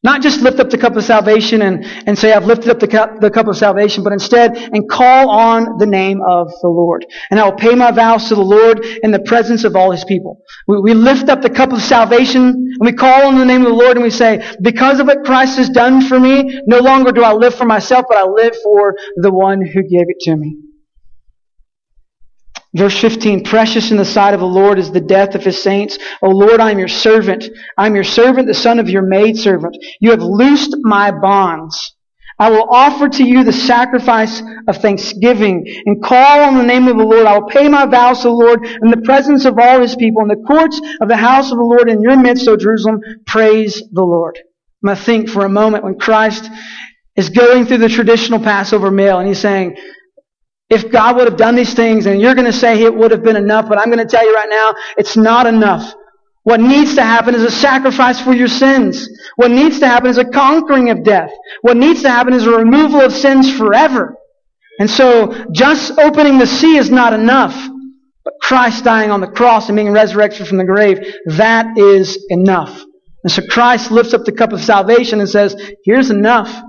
Not 0.04 0.20
just 0.20 0.40
lift 0.40 0.58
up 0.58 0.68
the 0.68 0.78
cup 0.78 0.96
of 0.96 1.04
salvation 1.04 1.62
and, 1.62 1.84
and 1.84 2.18
say, 2.18 2.32
I've 2.32 2.46
lifted 2.46 2.70
up 2.70 2.80
the 2.80 2.88
cup, 2.88 3.20
the 3.20 3.30
cup 3.30 3.46
of 3.46 3.56
salvation, 3.56 4.02
but 4.02 4.12
instead, 4.12 4.56
and 4.56 4.88
call 4.90 5.30
on 5.30 5.78
the 5.78 5.86
name 5.86 6.20
of 6.26 6.48
the 6.60 6.68
Lord. 6.68 7.06
And 7.30 7.38
I 7.38 7.44
will 7.44 7.56
pay 7.56 7.76
my 7.76 7.92
vows 7.92 8.28
to 8.28 8.34
the 8.34 8.42
Lord 8.42 8.84
in 8.84 9.12
the 9.12 9.20
presence 9.20 9.62
of 9.62 9.76
all 9.76 9.92
his 9.92 10.04
people. 10.04 10.42
We, 10.66 10.80
we 10.80 10.94
lift 10.94 11.28
up 11.28 11.40
the 11.40 11.50
cup 11.50 11.72
of 11.72 11.80
salvation 11.80 12.42
and 12.42 12.80
we 12.80 12.92
call 12.92 13.26
on 13.26 13.38
the 13.38 13.44
name 13.44 13.62
of 13.62 13.68
the 13.68 13.78
Lord 13.78 13.96
and 13.96 14.02
we 14.02 14.10
say, 14.10 14.56
because 14.60 14.98
of 14.98 15.06
what 15.06 15.24
Christ 15.24 15.56
has 15.58 15.68
done 15.68 16.02
for 16.02 16.18
me, 16.18 16.60
no 16.66 16.80
longer 16.80 17.12
do 17.12 17.22
I 17.22 17.32
live 17.32 17.54
for 17.54 17.64
myself, 17.64 18.06
but 18.08 18.18
I 18.18 18.24
live 18.24 18.56
for 18.62 18.96
the 19.16 19.32
one 19.32 19.64
who 19.64 19.82
gave 19.82 20.08
it 20.08 20.18
to 20.22 20.36
me. 20.36 20.71
Verse 22.74 22.98
15, 22.98 23.44
precious 23.44 23.90
in 23.90 23.98
the 23.98 24.04
sight 24.04 24.32
of 24.32 24.40
the 24.40 24.46
Lord 24.46 24.78
is 24.78 24.90
the 24.90 25.00
death 25.00 25.34
of 25.34 25.44
his 25.44 25.62
saints. 25.62 25.98
O 26.22 26.30
Lord, 26.30 26.58
I 26.58 26.70
am 26.70 26.78
your 26.78 26.88
servant. 26.88 27.44
I 27.76 27.86
am 27.86 27.94
your 27.94 28.04
servant, 28.04 28.46
the 28.46 28.54
son 28.54 28.78
of 28.78 28.88
your 28.88 29.02
maidservant. 29.02 29.76
You 30.00 30.10
have 30.10 30.22
loosed 30.22 30.74
my 30.80 31.10
bonds. 31.10 31.94
I 32.38 32.50
will 32.50 32.66
offer 32.70 33.10
to 33.10 33.24
you 33.24 33.44
the 33.44 33.52
sacrifice 33.52 34.42
of 34.66 34.78
thanksgiving 34.78 35.64
and 35.84 36.02
call 36.02 36.40
on 36.40 36.56
the 36.56 36.64
name 36.64 36.88
of 36.88 36.96
the 36.96 37.04
Lord. 37.04 37.26
I 37.26 37.38
will 37.38 37.48
pay 37.48 37.68
my 37.68 37.84
vows 37.84 38.22
to 38.22 38.28
the 38.28 38.34
Lord 38.34 38.64
in 38.64 38.90
the 38.90 39.02
presence 39.04 39.44
of 39.44 39.58
all 39.58 39.80
his 39.80 39.94
people 39.94 40.22
in 40.22 40.28
the 40.28 40.42
courts 40.46 40.80
of 41.00 41.08
the 41.08 41.16
house 41.16 41.52
of 41.52 41.58
the 41.58 41.64
Lord 41.64 41.90
in 41.90 42.00
your 42.00 42.16
midst, 42.16 42.48
O 42.48 42.56
Jerusalem. 42.56 43.00
Praise 43.26 43.82
the 43.92 44.02
Lord. 44.02 44.38
I'm 44.82 44.88
going 44.88 44.96
to 44.96 45.02
think 45.04 45.28
for 45.28 45.44
a 45.44 45.50
moment 45.50 45.84
when 45.84 45.98
Christ 45.98 46.50
is 47.16 47.28
going 47.28 47.66
through 47.66 47.78
the 47.78 47.88
traditional 47.88 48.40
Passover 48.40 48.90
meal 48.90 49.18
and 49.18 49.28
he's 49.28 49.38
saying, 49.38 49.76
if 50.72 50.90
God 50.90 51.16
would 51.16 51.28
have 51.28 51.36
done 51.36 51.54
these 51.54 51.74
things, 51.74 52.06
and 52.06 52.18
you're 52.18 52.34
going 52.34 52.46
to 52.46 52.52
say 52.52 52.82
it 52.82 52.94
would 52.94 53.10
have 53.10 53.22
been 53.22 53.36
enough, 53.36 53.68
but 53.68 53.78
I'm 53.78 53.90
going 53.90 53.98
to 53.98 54.06
tell 54.06 54.24
you 54.24 54.34
right 54.34 54.48
now, 54.48 54.72
it's 54.96 55.18
not 55.18 55.46
enough. 55.46 55.94
What 56.44 56.60
needs 56.60 56.94
to 56.94 57.02
happen 57.02 57.34
is 57.34 57.42
a 57.42 57.50
sacrifice 57.50 58.20
for 58.20 58.32
your 58.32 58.48
sins. 58.48 59.06
What 59.36 59.50
needs 59.50 59.78
to 59.80 59.86
happen 59.86 60.08
is 60.08 60.16
a 60.16 60.24
conquering 60.24 60.88
of 60.88 61.04
death. 61.04 61.30
What 61.60 61.76
needs 61.76 62.02
to 62.02 62.10
happen 62.10 62.32
is 62.32 62.46
a 62.46 62.50
removal 62.50 63.02
of 63.02 63.12
sins 63.12 63.54
forever. 63.54 64.16
And 64.80 64.90
so, 64.90 65.46
just 65.52 65.98
opening 65.98 66.38
the 66.38 66.46
sea 66.46 66.78
is 66.78 66.90
not 66.90 67.12
enough. 67.12 67.54
But 68.24 68.34
Christ 68.40 68.82
dying 68.82 69.10
on 69.10 69.20
the 69.20 69.26
cross 69.26 69.68
and 69.68 69.76
being 69.76 69.92
resurrected 69.92 70.48
from 70.48 70.56
the 70.56 70.64
grave, 70.64 70.98
that 71.26 71.76
is 71.76 72.24
enough. 72.30 72.82
And 73.24 73.30
so 73.32 73.42
Christ 73.48 73.90
lifts 73.90 74.14
up 74.14 74.24
the 74.24 74.32
cup 74.32 74.52
of 74.52 74.60
salvation 74.60 75.20
and 75.20 75.28
says, 75.28 75.54
here's 75.84 76.10
enough. 76.10 76.62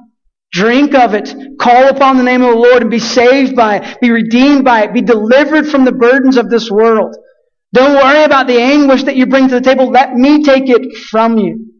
Drink 0.53 0.93
of 0.93 1.15
it. 1.15 1.35
Call 1.59 1.89
upon 1.89 2.17
the 2.17 2.23
name 2.23 2.43
of 2.43 2.51
the 2.51 2.59
Lord 2.59 2.83
and 2.83 2.91
be 2.91 2.99
saved 2.99 3.55
by 3.55 3.77
it. 3.77 3.99
Be 4.01 4.11
redeemed 4.11 4.63
by 4.63 4.83
it. 4.83 4.93
Be 4.93 5.01
delivered 5.01 5.67
from 5.67 5.83
the 5.83 5.91
burdens 5.91 6.37
of 6.37 6.49
this 6.49 6.69
world. 6.69 7.15
Don't 7.73 7.95
worry 7.95 8.23
about 8.23 8.45
the 8.45 8.61
anguish 8.61 9.03
that 9.03 9.15
you 9.15 9.25
bring 9.25 9.49
to 9.49 9.55
the 9.55 9.61
table. 9.61 9.89
Let 9.89 10.13
me 10.13 10.43
take 10.43 10.69
it 10.69 10.95
from 11.09 11.39
you. 11.39 11.71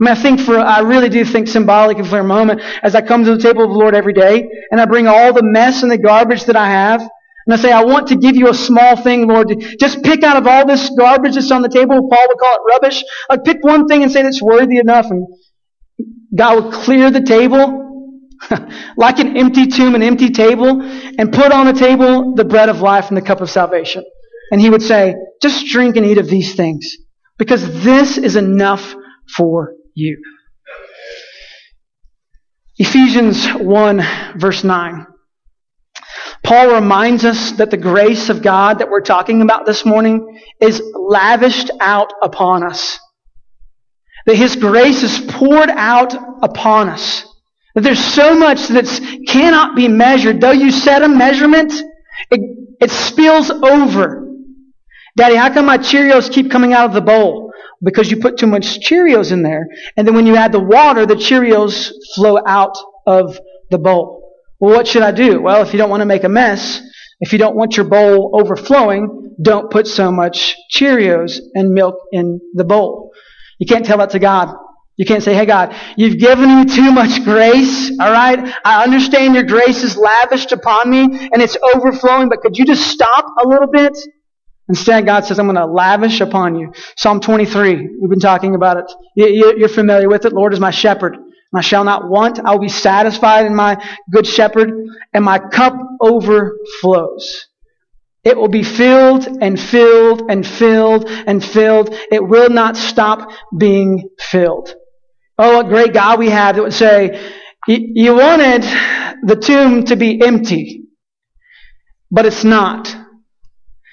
I 0.00 0.04
mean, 0.04 0.12
I 0.12 0.14
think 0.16 0.40
for, 0.40 0.58
I 0.58 0.80
really 0.80 1.08
do 1.08 1.24
think 1.24 1.46
symbolically 1.46 2.04
for 2.04 2.18
a 2.18 2.24
moment 2.24 2.60
as 2.82 2.96
I 2.96 3.00
come 3.00 3.24
to 3.24 3.36
the 3.36 3.40
table 3.40 3.62
of 3.62 3.70
the 3.70 3.76
Lord 3.76 3.94
every 3.94 4.12
day 4.12 4.46
and 4.72 4.80
I 4.80 4.86
bring 4.86 5.06
all 5.06 5.32
the 5.32 5.44
mess 5.44 5.84
and 5.84 5.90
the 5.90 5.96
garbage 5.96 6.44
that 6.46 6.56
I 6.56 6.68
have 6.68 7.00
and 7.00 7.54
I 7.54 7.56
say, 7.56 7.70
I 7.70 7.84
want 7.84 8.08
to 8.08 8.16
give 8.16 8.34
you 8.34 8.48
a 8.48 8.54
small 8.54 8.96
thing, 8.96 9.28
Lord. 9.28 9.54
Just 9.78 10.02
pick 10.02 10.24
out 10.24 10.36
of 10.36 10.48
all 10.48 10.66
this 10.66 10.90
garbage 10.98 11.36
that's 11.36 11.52
on 11.52 11.62
the 11.62 11.68
table. 11.68 11.94
Paul 11.94 12.26
would 12.28 12.38
call 12.38 12.56
it 12.56 12.72
rubbish. 12.72 13.04
Like 13.30 13.44
pick 13.44 13.58
one 13.60 13.86
thing 13.86 14.02
and 14.02 14.10
say 14.10 14.22
that's 14.22 14.42
worthy 14.42 14.78
enough 14.78 15.06
and 15.10 15.28
God 16.34 16.64
will 16.64 16.72
clear 16.72 17.12
the 17.12 17.22
table 17.22 17.85
like 18.96 19.18
an 19.18 19.36
empty 19.36 19.66
tomb, 19.66 19.94
an 19.94 20.02
empty 20.02 20.30
table, 20.30 20.80
and 20.82 21.32
put 21.32 21.52
on 21.52 21.66
the 21.66 21.72
table 21.72 22.34
the 22.34 22.44
bread 22.44 22.68
of 22.68 22.80
life 22.80 23.08
and 23.08 23.16
the 23.16 23.22
cup 23.22 23.40
of 23.40 23.50
salvation. 23.50 24.04
And 24.50 24.60
he 24.60 24.70
would 24.70 24.82
say, 24.82 25.14
just 25.42 25.66
drink 25.66 25.96
and 25.96 26.06
eat 26.06 26.18
of 26.18 26.28
these 26.28 26.54
things, 26.54 26.96
because 27.38 27.82
this 27.82 28.18
is 28.18 28.36
enough 28.36 28.94
for 29.36 29.74
you. 29.94 30.18
Ephesians 32.78 33.46
1 33.48 34.02
verse 34.36 34.62
9. 34.62 35.06
Paul 36.44 36.74
reminds 36.74 37.24
us 37.24 37.52
that 37.52 37.70
the 37.70 37.76
grace 37.76 38.28
of 38.28 38.42
God 38.42 38.78
that 38.78 38.88
we're 38.88 39.00
talking 39.00 39.42
about 39.42 39.66
this 39.66 39.84
morning 39.84 40.40
is 40.60 40.80
lavished 40.94 41.70
out 41.80 42.12
upon 42.22 42.62
us. 42.62 43.00
That 44.26 44.36
His 44.36 44.54
grace 44.54 45.02
is 45.02 45.18
poured 45.28 45.70
out 45.70 46.14
upon 46.42 46.88
us. 46.88 47.25
That 47.76 47.82
there's 47.82 48.02
so 48.02 48.34
much 48.34 48.68
that 48.68 48.86
cannot 49.28 49.76
be 49.76 49.86
measured. 49.86 50.40
Though 50.40 50.50
you 50.50 50.70
set 50.70 51.02
a 51.02 51.08
measurement, 51.08 51.74
it, 52.30 52.40
it 52.80 52.90
spills 52.90 53.50
over. 53.50 54.26
Daddy, 55.14 55.36
how 55.36 55.52
come 55.52 55.66
my 55.66 55.76
Cheerios 55.76 56.32
keep 56.32 56.50
coming 56.50 56.72
out 56.72 56.86
of 56.86 56.94
the 56.94 57.02
bowl? 57.02 57.52
Because 57.82 58.10
you 58.10 58.16
put 58.16 58.38
too 58.38 58.46
much 58.46 58.80
Cheerios 58.80 59.30
in 59.30 59.42
there. 59.42 59.66
And 59.94 60.06
then 60.06 60.14
when 60.14 60.26
you 60.26 60.36
add 60.36 60.52
the 60.52 60.60
water, 60.60 61.04
the 61.04 61.16
Cheerios 61.16 61.92
flow 62.14 62.38
out 62.46 62.76
of 63.06 63.38
the 63.70 63.78
bowl. 63.78 64.40
Well, 64.58 64.74
what 64.74 64.86
should 64.86 65.02
I 65.02 65.12
do? 65.12 65.42
Well, 65.42 65.60
if 65.60 65.74
you 65.74 65.78
don't 65.78 65.90
want 65.90 66.00
to 66.00 66.06
make 66.06 66.24
a 66.24 66.30
mess, 66.30 66.80
if 67.20 67.34
you 67.34 67.38
don't 67.38 67.56
want 67.56 67.76
your 67.76 67.84
bowl 67.84 68.40
overflowing, 68.40 69.36
don't 69.42 69.70
put 69.70 69.86
so 69.86 70.10
much 70.10 70.56
Cheerios 70.74 71.40
and 71.54 71.74
milk 71.74 71.96
in 72.10 72.40
the 72.54 72.64
bowl. 72.64 73.12
You 73.58 73.66
can't 73.66 73.84
tell 73.84 73.98
that 73.98 74.10
to 74.10 74.18
God. 74.18 74.54
You 74.96 75.04
can't 75.04 75.22
say, 75.22 75.34
hey 75.34 75.44
God, 75.44 75.76
you've 75.96 76.18
given 76.18 76.56
me 76.56 76.64
too 76.64 76.90
much 76.90 77.22
grace, 77.22 77.90
alright? 78.00 78.54
I 78.64 78.82
understand 78.82 79.34
your 79.34 79.44
grace 79.44 79.82
is 79.82 79.94
lavished 79.96 80.52
upon 80.52 80.88
me 80.88 81.02
and 81.02 81.42
it's 81.42 81.56
overflowing, 81.74 82.30
but 82.30 82.40
could 82.40 82.56
you 82.56 82.64
just 82.64 82.86
stop 82.86 83.26
a 83.44 83.46
little 83.46 83.68
bit? 83.68 83.96
Instead, 84.68 85.04
God 85.04 85.26
says, 85.26 85.38
I'm 85.38 85.46
going 85.46 85.56
to 85.56 85.66
lavish 85.66 86.20
upon 86.20 86.56
you. 86.56 86.72
Psalm 86.96 87.20
23, 87.20 87.98
we've 88.00 88.10
been 88.10 88.18
talking 88.18 88.54
about 88.54 88.78
it. 88.78 88.90
You're 89.14 89.68
familiar 89.68 90.08
with 90.08 90.24
it. 90.24 90.32
Lord 90.32 90.54
is 90.54 90.60
my 90.60 90.70
shepherd, 90.70 91.14
and 91.14 91.24
I 91.54 91.60
shall 91.60 91.84
not 91.84 92.08
want. 92.08 92.40
I 92.40 92.52
will 92.52 92.58
be 92.58 92.68
satisfied 92.68 93.44
in 93.44 93.54
my 93.54 93.76
good 94.10 94.26
shepherd, 94.26 94.72
and 95.12 95.24
my 95.24 95.38
cup 95.38 95.74
overflows. 96.00 97.46
It 98.24 98.36
will 98.36 98.48
be 98.48 98.64
filled 98.64 99.28
and 99.40 99.60
filled 99.60 100.22
and 100.30 100.44
filled 100.44 101.08
and 101.08 101.44
filled. 101.44 101.90
It 102.10 102.26
will 102.26 102.50
not 102.50 102.76
stop 102.76 103.30
being 103.56 104.08
filled. 104.18 104.74
Oh, 105.38 105.58
what 105.58 105.68
great 105.68 105.92
God 105.92 106.18
we 106.18 106.30
have 106.30 106.56
that 106.56 106.62
would 106.62 106.72
say, 106.72 107.32
you 107.66 108.14
wanted 108.14 108.62
the 109.22 109.36
tomb 109.36 109.84
to 109.84 109.96
be 109.96 110.22
empty, 110.22 110.84
but 112.10 112.24
it's 112.24 112.44
not. 112.44 112.94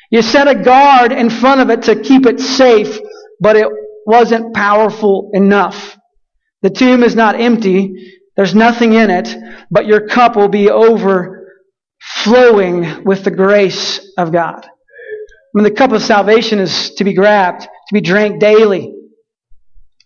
You 0.10 0.22
set 0.22 0.48
a 0.48 0.56
guard 0.56 1.12
in 1.12 1.30
front 1.30 1.60
of 1.62 1.70
it 1.70 1.84
to 1.84 2.00
keep 2.00 2.26
it 2.26 2.40
safe, 2.40 3.00
but 3.40 3.56
it 3.56 3.68
wasn't 4.06 4.54
powerful 4.54 5.32
enough. 5.34 5.98
The 6.62 6.70
tomb 6.70 7.04
is 7.04 7.16
not 7.16 7.40
empty. 7.40 8.20
There's 8.38 8.56
nothing 8.56 8.94
in 8.94 9.10
it, 9.10 9.36
but 9.70 9.86
your 9.86 10.08
cup 10.08 10.36
will 10.36 10.50
be 10.50 10.70
overflowing 10.70 11.44
with 13.04 13.24
the 13.24 13.32
grace 13.32 14.00
of 14.18 14.32
God. 14.32 14.66
When 15.52 15.64
the 15.64 15.72
cup 15.72 15.92
of 15.92 16.02
salvation 16.02 16.60
is 16.60 16.94
to 16.96 17.04
be 17.04 17.14
grabbed, 17.14 17.64
to 17.64 17.94
be 17.94 18.02
drank 18.02 18.40
daily. 18.40 18.94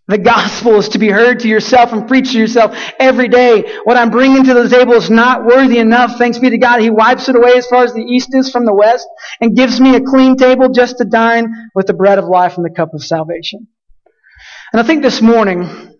The 0.07 0.17
gospel 0.17 0.77
is 0.77 0.87
to 0.89 0.99
be 0.99 1.09
heard 1.09 1.41
to 1.41 1.49
yourself 1.49 1.91
and 1.91 2.07
preached 2.07 2.31
to 2.31 2.39
yourself 2.39 2.77
every 2.97 3.27
day. 3.27 3.77
What 3.83 3.97
I'm 3.97 4.09
bringing 4.09 4.45
to 4.45 4.53
the 4.53 4.69
table 4.69 4.93
is 4.93 5.09
not 5.09 5.45
worthy 5.45 5.79
enough. 5.79 6.17
Thanks 6.17 6.39
be 6.39 6.49
to 6.49 6.57
God. 6.57 6.79
He 6.79 6.89
wipes 6.89 7.27
it 7.27 7.35
away 7.35 7.53
as 7.57 7.67
far 7.67 7.83
as 7.83 7.93
the 7.93 8.03
east 8.03 8.33
is 8.33 8.49
from 8.49 8.65
the 8.65 8.73
west 8.73 9.05
and 9.41 9.55
gives 9.55 9.81
me 9.81 9.95
a 9.95 10.01
clean 10.01 10.37
table 10.37 10.69
just 10.69 10.99
to 10.99 11.05
dine 11.05 11.69
with 11.75 11.87
the 11.87 11.93
bread 11.93 12.19
of 12.19 12.25
life 12.25 12.55
and 12.55 12.65
the 12.65 12.69
cup 12.69 12.93
of 12.93 13.03
salvation. 13.03 13.67
And 14.71 14.81
I 14.81 14.83
think 14.83 15.03
this 15.03 15.21
morning, 15.21 15.97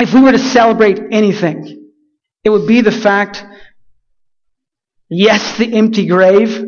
if 0.00 0.12
we 0.12 0.20
were 0.20 0.32
to 0.32 0.38
celebrate 0.38 1.00
anything, 1.12 1.92
it 2.42 2.50
would 2.50 2.66
be 2.66 2.80
the 2.80 2.92
fact, 2.92 3.44
yes, 5.08 5.56
the 5.56 5.72
empty 5.76 6.06
grave, 6.06 6.64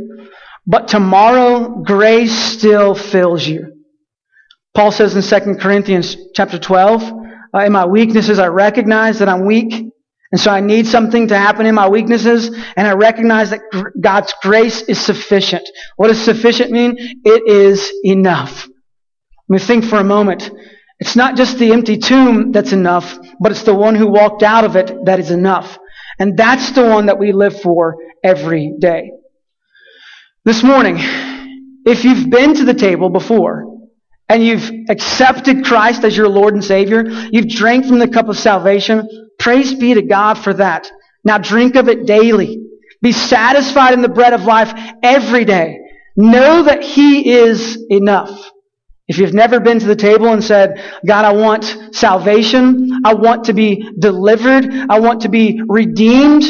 but 0.65 0.87
tomorrow 0.87 1.83
grace 1.83 2.33
still 2.33 2.95
fills 2.95 3.45
you. 3.45 3.76
Paul 4.77 4.93
says 4.93 5.17
in 5.17 5.23
2 5.23 5.55
Corinthians 5.55 6.19
chapter 6.35 6.59
12, 6.59 7.03
uh, 7.55 7.59
in 7.61 7.73
my 7.73 7.87
weaknesses 7.87 8.39
I 8.39 8.49
recognize 8.49 9.21
that 9.21 9.29
I'm 9.29 9.47
weak, 9.47 9.73
and 9.73 10.39
so 10.39 10.51
I 10.51 10.61
need 10.61 10.87
something 10.87 11.29
to 11.29 11.39
happen 11.39 11.65
in 11.65 11.75
my 11.75 11.89
weaknesses, 11.89 12.49
and 12.77 12.87
I 12.87 12.93
recognize 12.93 13.49
that 13.51 13.63
God's 13.99 14.35
grace 14.43 14.83
is 14.83 15.01
sufficient. 15.01 15.67
What 15.97 16.09
does 16.09 16.23
sufficient 16.23 16.73
mean? 16.73 16.95
It 17.25 17.49
is 17.49 17.91
enough. 18.05 18.69
Let 19.49 19.63
me 19.63 19.67
think 19.67 19.87
for 19.87 19.97
a 19.99 20.05
moment. 20.05 20.51
It's 20.99 21.17
not 21.17 21.39
just 21.39 21.59
the 21.59 21.73
empty 21.73 21.97
tomb 21.97 22.53
that's 22.53 22.73
enough, 22.73 23.19
but 23.41 23.53
it's 23.53 23.63
the 23.63 23.75
one 23.75 23.95
who 23.95 24.09
walked 24.09 24.43
out 24.43 24.65
of 24.65 24.77
it 24.77 25.07
that 25.07 25.19
is 25.19 25.31
enough. 25.31 25.79
And 26.19 26.37
that's 26.37 26.73
the 26.73 26.85
one 26.85 27.07
that 27.07 27.19
we 27.19 27.33
live 27.33 27.63
for 27.63 27.97
every 28.23 28.75
day. 28.79 29.11
This 30.45 30.63
morning, 30.63 30.97
if 31.87 32.05
you've 32.05 32.29
been 32.29 32.53
to 32.57 32.65
the 32.67 32.75
table 32.75 33.09
before, 33.09 33.76
and 34.29 34.45
you've 34.45 34.71
accepted 34.89 35.65
Christ 35.65 36.05
as 36.05 36.17
your 36.17 36.29
Lord 36.29 36.55
and 36.55 36.65
Savior, 36.65 37.05
you've 37.31 37.49
drank 37.49 37.87
from 37.87 37.99
the 37.99 38.09
cup 38.09 38.29
of 38.29 38.39
salvation, 38.39 39.31
praise 39.39 39.75
be 39.75 39.95
to 39.95 40.03
God 40.03 40.35
for 40.35 40.55
that. 40.55 40.91
Now 41.25 41.39
drink 41.39 41.77
of 41.77 41.89
it 41.89 42.07
daily. 42.07 42.65
Be 43.03 43.13
satisfied 43.13 43.95
in 43.95 44.03
the 44.03 44.09
bread 44.09 44.33
of 44.33 44.45
life 44.45 44.73
every 45.03 45.45
day. 45.45 45.79
Know 46.17 46.63
that 46.63 46.83
He 46.83 47.31
is 47.31 47.79
enough. 47.91 48.51
If 49.09 49.19
you've 49.19 49.35
never 49.35 49.61
been 49.61 49.79
to 49.79 49.87
the 49.87 49.95
table 49.95 50.33
and 50.33 50.43
said, 50.43 50.83
God, 51.07 51.25
I 51.25 51.33
want 51.33 51.95
salvation. 51.95 53.03
I 53.05 53.15
want 53.15 53.45
to 53.45 53.53
be 53.53 53.89
delivered. 53.99 54.67
I 54.91 54.99
want 54.99 55.23
to 55.23 55.29
be 55.29 55.63
redeemed. 55.69 56.43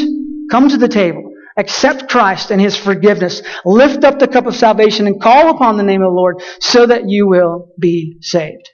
Come 0.49 0.69
to 0.69 0.77
the 0.77 0.87
table. 0.87 1.26
Accept 1.57 2.07
Christ 2.09 2.51
and 2.51 2.61
His 2.61 2.77
forgiveness. 2.77 3.41
Lift 3.65 4.03
up 4.03 4.19
the 4.19 4.27
cup 4.27 4.45
of 4.45 4.55
salvation 4.55 5.07
and 5.07 5.21
call 5.21 5.49
upon 5.49 5.77
the 5.77 5.83
name 5.83 6.01
of 6.01 6.11
the 6.11 6.15
Lord 6.15 6.41
so 6.59 6.85
that 6.85 7.09
you 7.09 7.27
will 7.27 7.69
be 7.79 8.17
saved. 8.21 8.69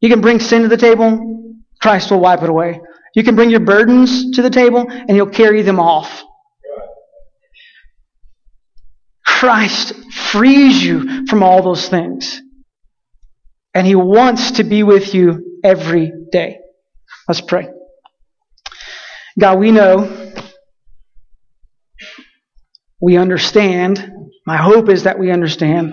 You 0.00 0.08
can 0.08 0.20
bring 0.20 0.40
sin 0.40 0.62
to 0.62 0.68
the 0.68 0.76
table. 0.76 1.54
Christ 1.80 2.10
will 2.10 2.20
wipe 2.20 2.42
it 2.42 2.48
away. 2.48 2.80
You 3.14 3.24
can 3.24 3.34
bring 3.34 3.50
your 3.50 3.60
burdens 3.60 4.30
to 4.36 4.42
the 4.42 4.50
table 4.50 4.86
and 4.88 5.10
He'll 5.10 5.26
carry 5.26 5.62
them 5.62 5.80
off. 5.80 6.22
Christ 9.26 9.92
frees 10.30 10.82
you 10.82 11.26
from 11.26 11.42
all 11.42 11.62
those 11.62 11.88
things. 11.88 12.40
And 13.74 13.86
He 13.86 13.96
wants 13.96 14.52
to 14.52 14.64
be 14.64 14.82
with 14.82 15.14
you 15.14 15.60
every 15.64 16.12
day. 16.30 16.58
Let's 17.26 17.40
pray. 17.40 17.68
God, 19.38 19.58
we 19.58 19.72
know 19.72 20.21
we 23.02 23.16
understand, 23.16 24.12
my 24.46 24.56
hope 24.56 24.88
is 24.88 25.02
that 25.02 25.18
we 25.18 25.32
understand 25.32 25.92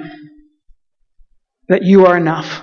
that 1.68 1.82
you 1.82 2.06
are 2.06 2.16
enough. 2.16 2.62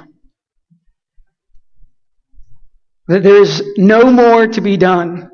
That 3.09 3.25
there 3.25 3.43
is 3.43 3.63
no 3.77 4.13
more 4.13 4.47
to 4.47 4.61
be 4.61 4.77
done. 4.77 5.31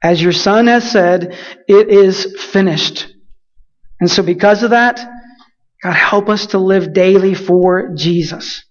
As 0.00 0.22
your 0.22 0.32
son 0.32 0.68
has 0.68 0.88
said, 0.88 1.36
it 1.66 1.88
is 1.88 2.40
finished. 2.52 3.12
And 4.00 4.08
so 4.08 4.22
because 4.22 4.62
of 4.62 4.70
that, 4.70 5.04
God 5.82 5.92
help 5.94 6.28
us 6.28 6.46
to 6.46 6.58
live 6.58 6.92
daily 6.92 7.34
for 7.34 7.94
Jesus. 7.96 8.64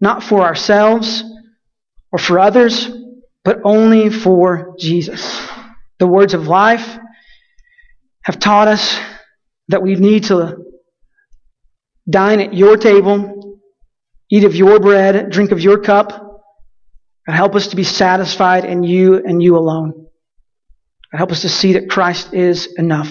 Not 0.00 0.22
for 0.22 0.40
ourselves 0.40 1.22
or 2.10 2.18
for 2.18 2.38
others, 2.38 2.88
but 3.44 3.60
only 3.64 4.08
for 4.08 4.74
Jesus. 4.78 5.46
The 5.98 6.06
words 6.06 6.32
of 6.32 6.48
life, 6.48 6.98
have 8.22 8.38
taught 8.38 8.68
us 8.68 8.98
that 9.68 9.82
we 9.82 9.94
need 9.94 10.24
to 10.24 10.56
dine 12.08 12.40
at 12.40 12.54
your 12.54 12.76
table, 12.76 13.60
eat 14.30 14.44
of 14.44 14.54
your 14.54 14.80
bread, 14.80 15.30
drink 15.30 15.52
of 15.52 15.60
your 15.60 15.78
cup, 15.78 16.42
and 17.26 17.36
help 17.36 17.54
us 17.54 17.68
to 17.68 17.76
be 17.76 17.84
satisfied 17.84 18.64
in 18.64 18.82
you 18.82 19.16
and 19.16 19.42
you 19.42 19.56
alone. 19.56 20.06
Help 21.12 21.32
us 21.32 21.42
to 21.42 21.48
see 21.48 21.74
that 21.74 21.90
Christ 21.90 22.32
is 22.34 22.74
enough. 22.76 23.08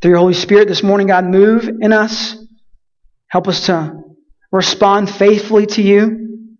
Through 0.00 0.12
your 0.12 0.18
Holy 0.18 0.34
Spirit 0.34 0.68
this 0.68 0.82
morning, 0.82 1.08
God, 1.08 1.24
move 1.24 1.68
in 1.68 1.92
us. 1.92 2.36
Help 3.28 3.48
us 3.48 3.66
to 3.66 4.00
respond 4.50 5.10
faithfully 5.10 5.66
to 5.66 5.82
you. 5.82 6.56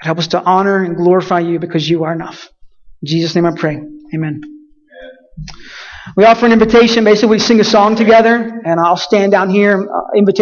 Help 0.00 0.18
us 0.18 0.28
to 0.28 0.42
honor 0.42 0.82
and 0.82 0.96
glorify 0.96 1.40
you 1.40 1.58
because 1.58 1.88
you 1.88 2.04
are 2.04 2.12
enough. 2.12 2.48
In 3.02 3.08
Jesus' 3.08 3.34
name 3.34 3.46
I 3.46 3.52
pray. 3.56 3.80
Amen. 4.14 4.59
We 6.16 6.24
offer 6.24 6.46
an 6.46 6.52
invitation. 6.52 7.04
Basically, 7.04 7.30
we 7.30 7.38
sing 7.38 7.60
a 7.60 7.64
song 7.64 7.94
together, 7.94 8.60
and 8.64 8.80
I'll 8.80 8.96
stand 8.96 9.32
down 9.32 9.50
here. 9.50 9.80
Uh, 9.80 10.16
invitation. 10.16 10.38